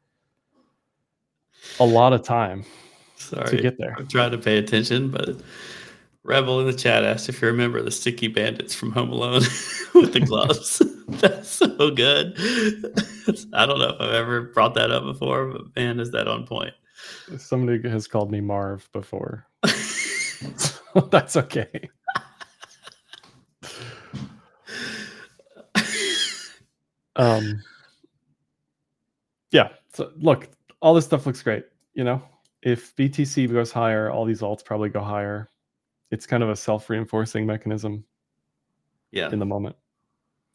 [1.79, 2.63] a lot of time
[3.15, 3.95] Sorry, to get there.
[3.97, 5.41] I'm trying to pay attention, but
[6.23, 9.41] Rebel in the chat asked if you remember the sticky bandits from Home Alone
[9.93, 10.81] with the gloves.
[11.07, 12.35] That's so good.
[13.53, 16.45] I don't know if I've ever brought that up before, but man, is that on
[16.45, 16.73] point.
[17.37, 19.47] Somebody has called me Marv before.
[21.11, 21.89] That's okay.
[27.19, 27.61] Um,
[29.51, 29.69] yeah.
[29.93, 30.49] So look,
[30.81, 31.65] all this stuff looks great.
[31.93, 32.21] You know,
[32.63, 35.49] if BTC goes higher, all these alts probably go higher.
[36.11, 38.03] It's kind of a self-reinforcing mechanism
[39.11, 39.75] yeah, in the moment.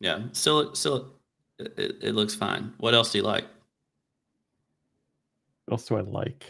[0.01, 0.23] yeah.
[0.33, 1.15] Still, still,
[1.59, 2.73] it, it, it looks fine.
[2.79, 3.45] What else do you like?
[5.67, 6.45] What else do I like?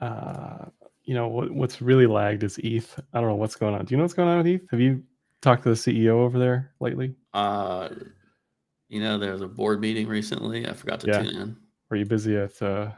[0.00, 0.66] Uh,
[1.04, 2.98] you know, what, what's really lagged is ETH.
[3.12, 3.84] I don't know what's going on.
[3.84, 4.70] Do you know what's going on with ETH?
[4.70, 5.02] Have you
[5.42, 7.14] talked to the CEO over there lately?
[7.34, 7.90] Uh,
[8.88, 10.66] You know, there was a board meeting recently.
[10.68, 11.22] I forgot to Yeah.
[11.22, 11.56] tune in.
[11.90, 12.90] Were you busy at uh,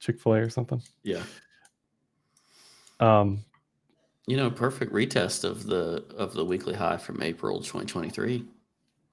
[0.00, 0.82] Chick Fil A or something?
[1.02, 1.22] Yeah.
[3.00, 3.44] Um,
[4.26, 8.44] You know, perfect retest of the of the weekly high from April 2023.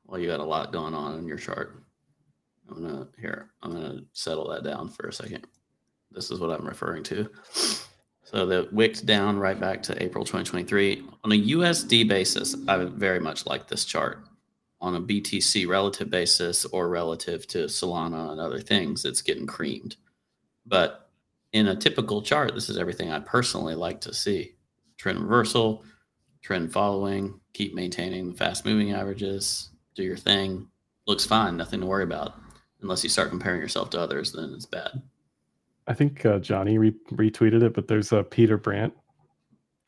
[0.05, 1.83] Well, you got a lot going on in your chart.
[2.69, 3.49] I'm gonna here.
[3.63, 5.47] I'm gonna settle that down for a second.
[6.11, 7.29] This is what I'm referring to.
[8.23, 12.55] So the wicked down right back to April 2023 on a USD basis.
[12.67, 14.23] I very much like this chart.
[14.81, 19.97] On a BTC relative basis or relative to Solana and other things, it's getting creamed.
[20.65, 21.09] But
[21.51, 24.53] in a typical chart, this is everything I personally like to see
[24.99, 25.83] trend reversal,
[26.43, 30.67] trend following, keep maintaining the fast moving averages, do your thing.
[31.07, 32.35] Looks fine, nothing to worry about.
[32.81, 35.01] Unless you start comparing yourself to others, then it's bad.
[35.87, 38.93] I think uh, Johnny re- retweeted it, but there's a Peter Brandt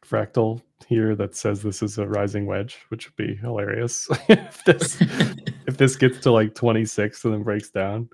[0.03, 4.97] fractal here that says this is a rising wedge, which would be hilarious if this
[5.68, 8.09] if this gets to like 26 and then breaks down.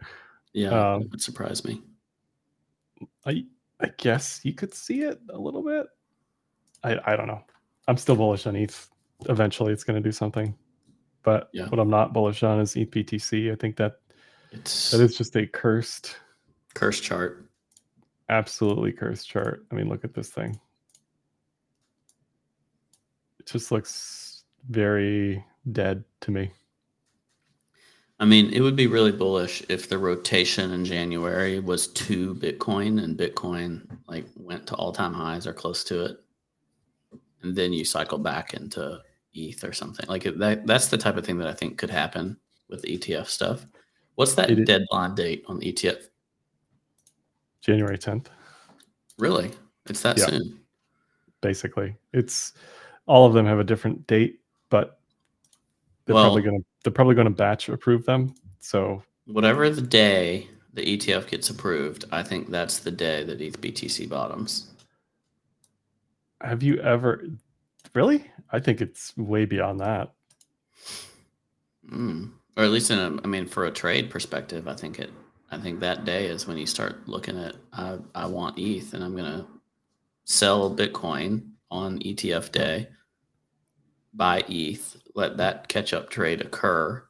[0.54, 1.82] yeah, Um, it would surprise me.
[3.26, 3.46] I
[3.80, 5.88] I guess you could see it a little bit.
[6.96, 7.44] I I don't know.
[7.88, 8.90] I'm still bullish on ETH.
[9.30, 10.56] Eventually, it's going to do something.
[11.24, 11.68] But Yeah.
[11.70, 13.52] what I'm not bullish on is E ETH BTC.
[13.52, 14.00] I think that
[14.52, 16.18] It's that is just a cursed,
[16.74, 17.46] curse chart.
[18.30, 19.66] absolutely cursed chart.
[19.72, 20.60] I mean, look at this thing.
[23.40, 26.52] It just looks very dead to me.
[28.20, 33.04] I mean, it would be really bullish if the rotation in January was to Bitcoin
[33.04, 36.24] and Bitcoin like went to all time highs or close to it.
[37.44, 39.02] And then you cycle back into
[39.34, 40.06] ETH or something.
[40.08, 42.38] Like that that's the type of thing that I think could happen
[42.70, 43.66] with the ETF stuff.
[44.16, 46.08] What's that It is- deadline date on the ETF?
[47.62, 48.28] January 10th,
[49.18, 49.52] Really?
[49.88, 50.28] It's that Yeah.
[50.28, 50.60] soon.
[51.42, 51.96] basically.
[52.14, 52.54] It's
[53.06, 55.00] all of them have a different date, but
[56.06, 58.34] they're Well- probably going to they're probably going to batch approve them.
[58.60, 63.60] So Whatever the day the ETF gets approved, I think that's the day that ETH
[63.60, 64.68] BTC bottoms.
[66.42, 67.24] Have you ever
[67.94, 68.26] really?
[68.52, 70.14] I think it's way beyond that.
[71.92, 72.32] Mm.
[72.56, 75.12] Or at least in a, I mean, for a trade perspective, I think it,
[75.52, 79.04] I think that day is when you start looking at, I, I want ETH and
[79.04, 79.46] I'm to
[80.26, 82.90] sell Bitcoin on ETF day,
[84.14, 87.04] buy ETH, let that catch up trade occur.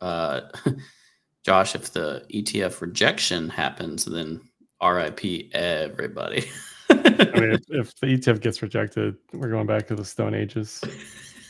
[0.00, 0.42] Uh,
[1.44, 4.40] Josh, if the ETF rejection happens, then
[4.82, 6.48] RIP everybody.
[7.18, 10.80] I mean, if, if the ETF gets rejected, we're going back to the Stone Ages.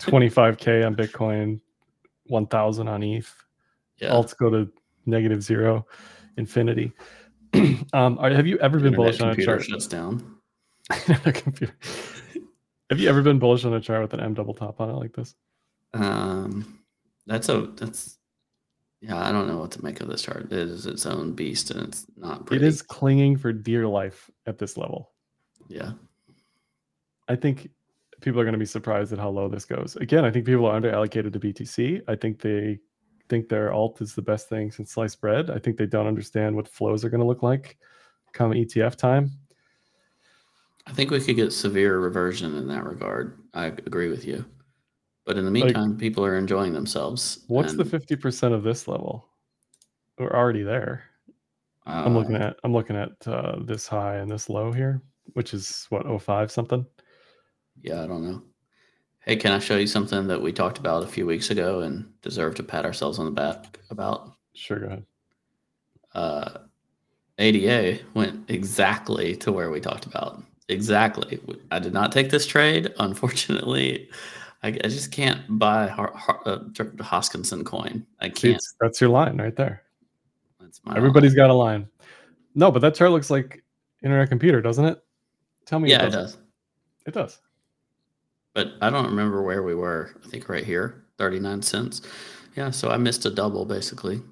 [0.01, 1.61] 25k on Bitcoin,
[2.27, 3.35] 1,000 on ETH.
[3.99, 4.11] yeah.
[4.11, 4.71] Alts go to
[5.07, 5.87] negative zero,
[6.37, 6.93] infinity.
[7.93, 9.65] um, are, have you ever been Internet bullish on a chart?
[9.65, 10.37] shuts down.
[10.91, 11.75] Computer.
[12.91, 14.95] Have you ever been bullish on a chart with an M double top on it
[14.95, 15.35] like this?
[15.95, 16.81] Um,
[17.27, 18.19] that's a that's
[19.01, 19.17] yeah.
[19.17, 20.45] I don't know what to make of this chart.
[20.45, 22.65] It is its own beast, and it's not pretty.
[22.65, 25.11] It is clinging for dear life at this level.
[25.69, 25.93] Yeah,
[27.29, 27.71] I think
[28.21, 29.97] people are going to be surprised at how low this goes.
[29.97, 32.03] Again, I think people are under allocated to BTC.
[32.09, 32.79] I think they
[33.29, 35.51] think their alt is the best thing since sliced bread.
[35.51, 37.77] I think they don't understand what flows are going to look like
[38.33, 39.31] come ETF time.
[40.87, 43.39] I think we could get severe reversion in that regard.
[43.55, 44.45] I agree with you.
[45.25, 47.45] But in the Like- meantime, people are enjoying themselves.
[47.49, 49.27] What's the 50% of this level?
[50.19, 51.03] We're already there.
[51.85, 55.03] I'm looking uh, at I'm looking at uh, this high and this low here,
[55.35, 56.87] which is what 05 something.
[57.83, 58.43] Yeah, I don't know.
[59.21, 62.07] Hey, can I show you something that we talked about a few weeks ago and
[62.23, 64.33] deserve to pat ourselves on the back about?
[64.55, 65.05] Sure, go ahead.
[66.15, 66.59] uh,
[67.39, 70.43] ADA went exactly to where we talked about.
[70.69, 71.39] Exactly.
[71.71, 72.95] I did not take this trade.
[72.99, 74.09] Unfortunately,
[74.63, 76.59] I, I just can't buy Har- Har- uh,
[76.99, 78.07] Hoskinson coin.
[78.21, 78.55] I can't.
[78.57, 79.83] it's, that's your line right there.
[80.61, 81.87] That's my Everybody's got a line.
[82.55, 83.63] No, but that chart looks like
[84.03, 85.03] Internet Computer, doesn't it?
[85.67, 85.91] Tell me.
[85.91, 86.39] Yeah, it does.
[87.07, 87.41] It does.
[88.55, 90.13] But I don't remember where we were.
[90.25, 92.03] I think right here, 39 cents.
[92.57, 94.23] Yeah, so I missed a double basically.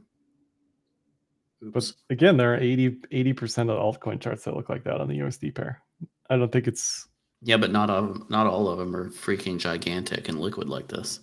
[1.60, 5.18] But again, there are 80 percent of altcoin charts that look like that on the
[5.18, 5.82] USD pair.
[6.30, 7.06] I don't think it's
[7.42, 11.20] Yeah, but not all, not all of them are freaking gigantic and liquid like this.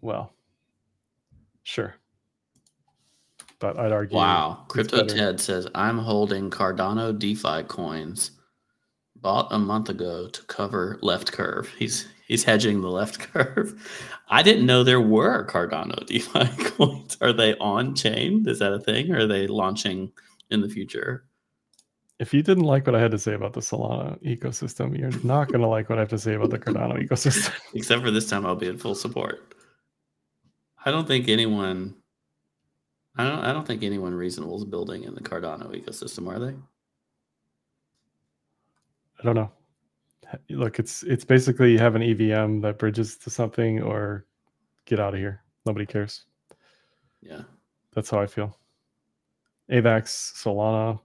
[0.00, 0.34] well,
[1.62, 1.94] sure.
[3.58, 4.16] But I'd argue.
[4.16, 4.64] Wow.
[4.68, 5.06] Crypto.
[5.06, 8.32] Ted says, I'm holding Cardano DeFi coins
[9.24, 11.68] bought a month ago to cover left curve.
[11.78, 13.74] He's he's hedging the left curve.
[14.28, 17.16] I didn't know there were Cardano DeFi coins.
[17.20, 18.46] Are they on chain?
[18.46, 19.10] Is that a thing?
[19.10, 20.12] Or are they launching
[20.50, 21.24] in the future?
[22.20, 25.48] If you didn't like what I had to say about the Solana ecosystem, you're not
[25.48, 27.52] going to like what I have to say about the Cardano ecosystem.
[27.74, 29.54] Except for this time I'll be in full support.
[30.84, 31.94] I don't think anyone.
[33.16, 33.38] I don't.
[33.40, 36.54] I don't think anyone reasonable is building in the Cardano ecosystem, are they?
[39.24, 39.50] I don't know.
[40.50, 44.26] Look, it's it's basically you have an EVM that bridges to something, or
[44.84, 45.42] get out of here.
[45.64, 46.24] Nobody cares.
[47.22, 47.40] Yeah,
[47.94, 48.58] that's how I feel.
[49.70, 51.00] AVAX, Solana,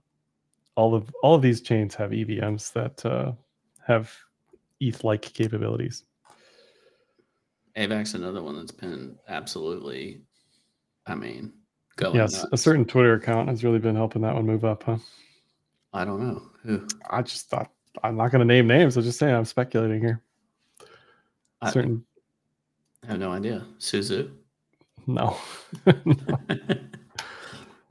[0.75, 3.31] all of all of these chains have EVMs that uh,
[3.87, 4.13] have
[4.81, 6.03] ETH-like capabilities.
[7.77, 10.23] AVAX, another one that's been absolutely,
[11.07, 11.53] I mean,
[11.95, 12.15] going.
[12.15, 12.49] Yes, nuts.
[12.51, 14.97] a certain Twitter account has really been helping that one move up, huh?
[15.93, 16.85] I don't know who.
[17.09, 17.71] I just thought
[18.03, 18.97] I'm not going to name names.
[18.97, 20.21] I'm just saying I'm speculating here.
[21.61, 22.05] I, certain.
[23.03, 23.65] I have no idea.
[23.77, 24.31] Su Zhu.
[25.07, 25.37] No.
[25.85, 26.15] no.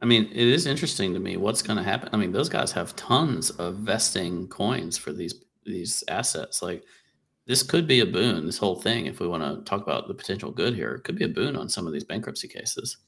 [0.01, 2.09] I mean, it is interesting to me what's going to happen.
[2.12, 5.34] I mean, those guys have tons of vesting coins for these
[5.64, 6.62] these assets.
[6.62, 6.84] Like
[7.46, 8.46] this could be a boon.
[8.46, 11.16] This whole thing, if we want to talk about the potential good here, it could
[11.16, 12.99] be a boon on some of these bankruptcy cases.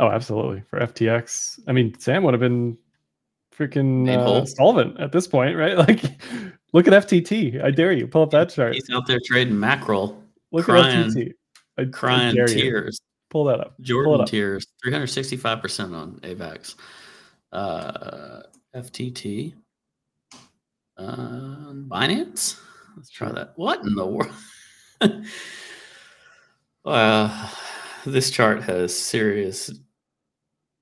[0.00, 0.62] Oh, absolutely.
[0.68, 2.76] For FTX, I mean, Sam would have been
[3.58, 5.76] freaking uh, solvent at this point, right?
[5.88, 6.02] Like,
[6.72, 7.64] look at FTT.
[7.64, 8.74] I dare you, pull up that chart.
[8.74, 10.22] He's out there trading mackerel.
[10.52, 11.32] Look crying, at FTT.
[11.78, 12.54] I, crying tears.
[12.54, 12.90] You.
[13.30, 13.80] Pull that up.
[13.80, 14.28] Jordan up.
[14.28, 14.66] tears.
[14.82, 16.74] Three hundred sixty-five percent on AVAX.
[17.52, 18.42] Uh,
[18.74, 19.54] FTT.
[20.96, 22.58] Uh, Binance.
[22.96, 23.52] Let's try that.
[23.56, 24.32] What in the world?
[26.84, 27.50] uh,
[28.04, 29.70] this chart has serious,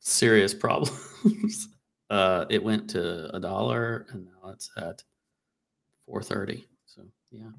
[0.00, 1.68] serious problems.
[2.11, 5.02] Uh, it went to a dollar and now it's at
[6.07, 6.66] 430.
[6.86, 7.50] So yeah.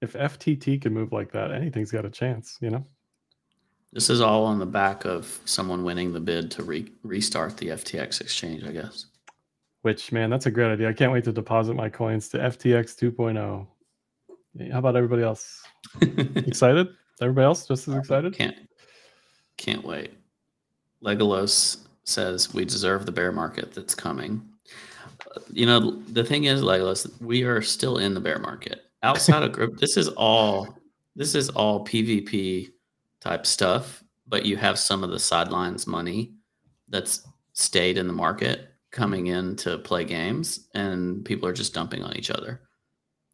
[0.00, 2.84] If FTT can move like that, anything's got a chance, you know?
[3.92, 7.68] This is all on the back of someone winning the bid to re- restart the
[7.68, 9.06] FTX exchange, I guess.
[9.82, 10.88] Which, man, that's a great idea.
[10.88, 13.66] I can't wait to deposit my coins to FTX 2.0.
[14.72, 15.62] How about everybody else?
[16.00, 16.88] excited?
[17.20, 18.34] Everybody else just as excited?
[18.34, 18.56] Can't
[19.56, 20.12] can't wait.
[21.02, 24.42] Legolas says we deserve the bear market that's coming.
[25.50, 28.82] You know, the thing is, Legolas, we are still in the bear market.
[29.02, 30.78] Outside of group, this is all
[31.16, 32.70] this is all PvP
[33.20, 36.34] type stuff, but you have some of the sidelines money
[36.88, 42.02] that's stayed in the market coming in to play games and people are just dumping
[42.02, 42.62] on each other.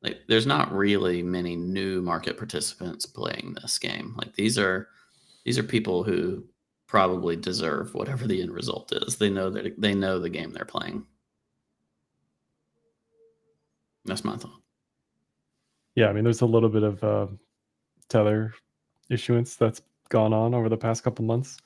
[0.02, 4.14] Like there's not really many new market participants playing this game.
[4.16, 4.88] Like these are
[5.44, 6.44] these are people who
[6.91, 9.14] probably deserve whatever the end result is.
[9.14, 11.07] They know that they know the game they're playing.
[14.05, 14.61] That's my thought.
[15.95, 17.26] Yeah, I mean, there's a little bit of uh,
[18.09, 18.55] tether
[19.09, 21.59] issuance that's gone on over the past couple months.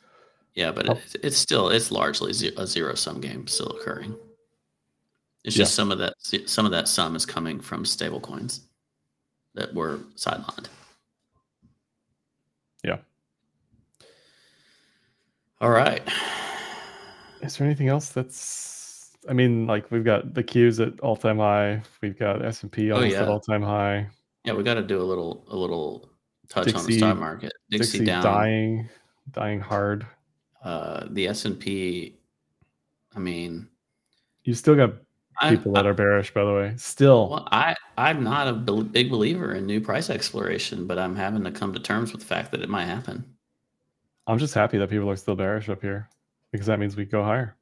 [0.54, 0.92] Yeah, but oh.
[0.92, 4.14] it, it's still it's largely a zero sum game still occurring.
[5.42, 5.76] It's just yeah.
[5.76, 6.14] some of that
[6.46, 8.60] some of that sum is coming from stable coins
[9.54, 10.66] that were sidelined.
[12.82, 12.98] Yeah.
[15.60, 16.02] All right.
[17.42, 19.16] Is there anything else that's?
[19.28, 21.82] I mean, like we've got the Qs at all time high.
[22.02, 23.22] We've got S and P oh, almost oh, yeah.
[23.22, 24.08] at all time high.
[24.44, 26.10] Yeah, we got to do a little a little
[26.48, 27.52] touch Dixie, on the stock market.
[27.70, 28.88] Dixie, Dixie down, dying,
[29.30, 30.06] dying hard.
[30.62, 32.16] Uh, the S and P.
[33.14, 33.68] I mean,
[34.44, 34.94] you still got
[35.48, 36.34] people I, that are bearish.
[36.34, 37.30] By the way, still.
[37.30, 41.50] Well, I I'm not a big believer in new price exploration, but I'm having to
[41.50, 43.33] come to terms with the fact that it might happen.
[44.26, 46.08] I'm just happy that people are still bearish up here
[46.50, 47.56] because that means we go higher.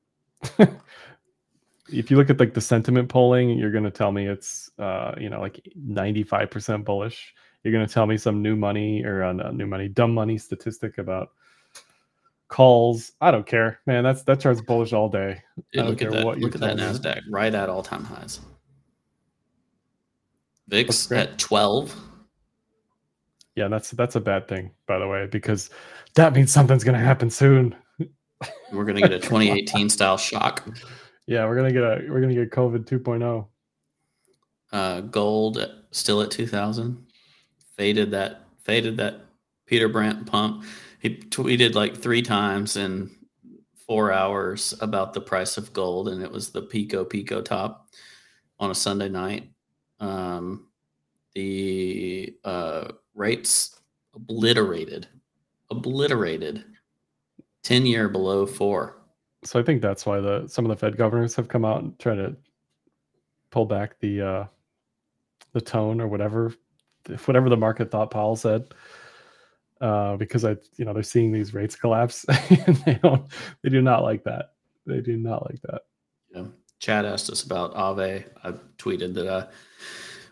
[1.88, 5.14] if you look at like the sentiment polling, you're going to tell me it's uh,
[5.18, 7.34] you know like 95% bullish.
[7.62, 10.98] You're going to tell me some new money or uh, new money, dumb money statistic
[10.98, 11.30] about
[12.48, 13.12] calls.
[13.20, 14.04] I don't care, man.
[14.04, 15.42] That's that chart's bullish all day.
[15.72, 16.38] Dude, look at that.
[16.38, 18.40] look at that Nasdaq right at all time highs.
[20.68, 21.94] VIX at twelve.
[23.54, 25.70] Yeah, that's that's a bad thing, by the way, because
[26.14, 27.74] that means something's gonna happen soon.
[28.72, 30.66] we're gonna get a 2018 style shock.
[31.26, 33.46] Yeah, we're gonna get a we're gonna get COVID 2.0.
[34.72, 37.06] Uh, gold still at 2000.
[37.76, 39.26] Faded that faded that
[39.66, 40.64] Peter Brandt pump
[41.02, 43.10] he tweeted like three times in
[43.88, 47.88] four hours about the price of gold, and it was the Pico Pico top
[48.60, 49.50] on a Sunday night.
[49.98, 50.68] Um,
[51.34, 53.80] the uh, rates
[54.14, 55.08] obliterated,
[55.70, 56.64] obliterated,
[57.62, 58.98] ten year below four.
[59.44, 61.98] So I think that's why the some of the Fed governors have come out and
[61.98, 62.36] tried to
[63.50, 64.44] pull back the uh,
[65.52, 66.54] the tone or whatever,
[67.24, 68.72] whatever the market thought Powell said
[69.82, 72.24] uh, because I, you know, they're seeing these rates collapse,
[72.66, 73.26] and they don't,
[73.62, 74.52] they do not like that.
[74.86, 75.82] They do not like that.
[76.34, 76.44] Yeah.
[76.78, 78.24] Chad asked us about Aave.
[78.44, 79.48] I tweeted that I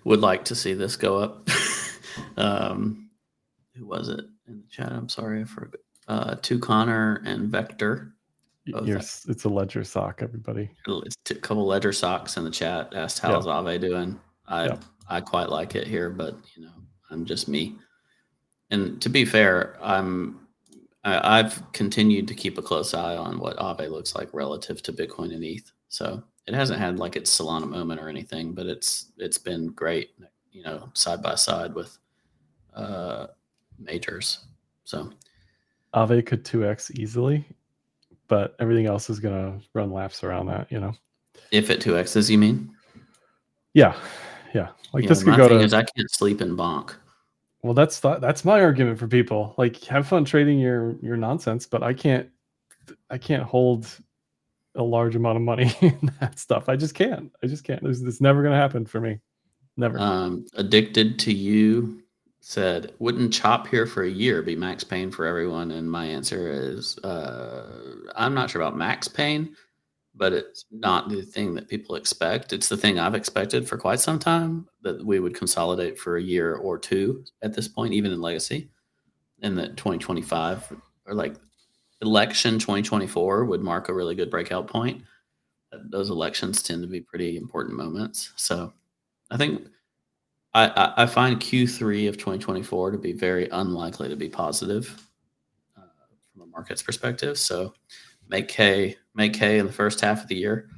[0.05, 1.49] would like to see this go up.
[2.37, 3.11] um,
[3.75, 4.25] who was it?
[4.51, 4.93] in the chat.
[4.93, 5.71] I'm sorry for
[6.09, 8.15] uh, to Connor and Vector.
[9.29, 10.71] it's a ledger sock, everybody.
[10.87, 12.93] It's a couple ledger socks in the chat.
[12.95, 13.53] Asked how's yeah.
[13.53, 14.21] Aave doing.
[14.47, 14.77] I yeah.
[15.09, 16.73] I quite like it here, but you know
[17.11, 17.77] I'm just me.
[18.71, 20.41] And to be fair, I'm
[21.03, 24.93] I, have continued to keep a close eye on what Aave looks like relative to
[24.93, 25.73] Bitcoin and ETH.
[25.89, 30.11] So it hasn't had like its Solana moment or anything, but it's it's been great,
[30.51, 31.97] you know, side by side with
[32.75, 33.29] uh,
[33.79, 34.47] majors.
[34.83, 35.11] So
[35.95, 37.45] Aave could 2x easily,
[38.27, 40.93] but everything else is gonna run laps around that, you know.
[41.53, 42.75] If it 2x's, you mean?
[43.75, 43.95] Yeah,
[44.53, 44.71] yeah.
[44.93, 45.61] Like yeah, this could go to.
[45.61, 46.95] Is I can't sleep in bonk.
[47.63, 49.55] Well, that's th- that's my argument for people.
[49.57, 52.29] Like, have fun trading your your nonsense, but I can't
[53.09, 53.87] I can't hold
[54.77, 56.69] a large amount of money in that stuff.
[56.69, 57.33] I just can't.
[57.43, 57.83] I just can't.
[57.83, 59.19] This it's never going to happen for me.
[59.77, 59.99] Never.
[59.99, 62.03] Um, addicted to you
[62.41, 66.51] said, "Wouldn't chop here for a year be max pain for everyone?" And my answer
[66.51, 69.55] is, uh, I'm not sure about max pain
[70.15, 72.53] but it's not the thing that people expect.
[72.53, 76.23] It's the thing I've expected for quite some time that we would consolidate for a
[76.23, 78.71] year or two at this point, even in legacy,
[79.43, 81.37] and that 2025 or like
[82.03, 85.03] election 2024 would mark a really good breakout point.
[85.73, 88.33] Those elections tend to be pretty important moments.
[88.37, 88.73] So
[89.31, 89.69] I think
[90.53, 95.07] I, I find Q3 of 2024 to be very unlikely to be positive
[95.77, 95.83] uh,
[96.33, 97.39] from a market's perspective.
[97.39, 97.73] So
[98.29, 100.69] make hay, make hay in the first half of the year,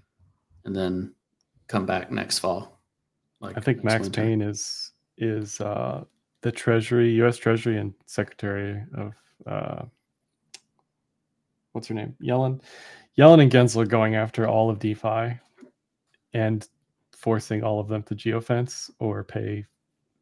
[0.65, 1.15] and then
[1.69, 2.81] come back next fall.
[3.41, 4.21] Like I think Max winter.
[4.21, 6.05] Pain is is uh,
[6.43, 7.39] the Treasury, U.S.
[7.39, 9.15] Treasury, and Secretary of
[9.47, 9.85] uh,
[11.73, 12.61] what's her name, Yellen.
[13.19, 15.39] Yellen and Gensler going after all of DeFi
[16.33, 16.67] and
[17.13, 19.67] forcing all of them to geofence or pay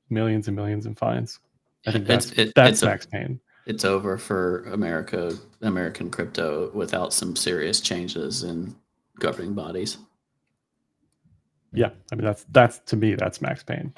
[0.09, 1.39] millions and millions in fines.
[1.87, 5.33] I think that's it, that's Max a, Pain it's over for America,
[5.63, 8.75] American crypto without some serious changes in
[9.19, 9.99] governing bodies.
[11.73, 13.95] Yeah, I mean that's that's to me that's max pain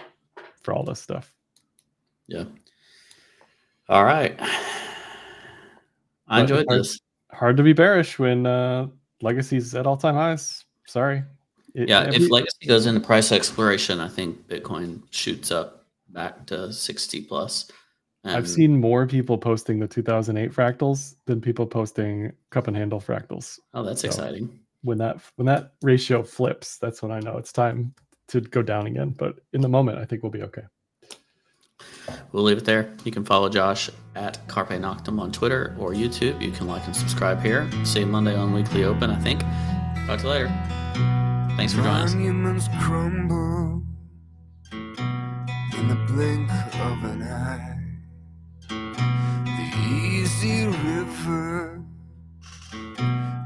[0.61, 1.33] for all this stuff.
[2.27, 2.45] Yeah.
[3.89, 4.39] All right.
[6.29, 7.01] I enjoyed this.
[7.33, 8.87] Hard to be bearish when uh
[9.21, 10.65] legacy's at all time highs.
[10.87, 11.23] Sorry.
[11.75, 16.45] It, yeah, every, if legacy goes into price exploration, I think Bitcoin shoots up back
[16.47, 17.71] to 60 plus.
[18.25, 23.59] I've seen more people posting the 2008 fractals than people posting cup and handle fractals.
[23.75, 24.61] Oh, that's so exciting.
[24.83, 27.95] When that when that ratio flips, that's when I know it's time
[28.29, 29.11] to go down again.
[29.11, 30.63] But in the moment, I think we'll be okay.
[32.33, 32.95] We'll leave it there.
[33.05, 36.41] You can follow Josh at Carpe Noctem on Twitter or YouTube.
[36.41, 37.69] You can like and subscribe here.
[37.85, 39.41] See you Monday on Weekly Open, I think.
[40.07, 40.49] Talk to you later.
[41.57, 42.69] Thanks for joining us.
[42.83, 43.83] crumble
[44.73, 47.73] in the blink of an eye
[50.43, 51.83] easy river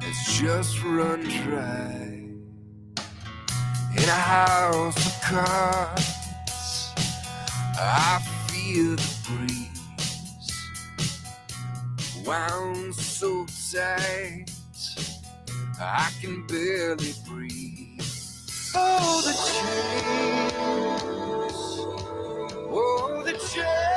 [0.00, 2.02] has just run dry.
[3.96, 6.92] In a house of cards,
[7.78, 8.35] I
[8.74, 8.96] the
[9.28, 9.80] breeze
[12.26, 14.46] wound so tight
[15.80, 18.02] I can barely breathe.
[18.74, 20.66] Oh, the chains.
[22.68, 23.95] Oh, the chains.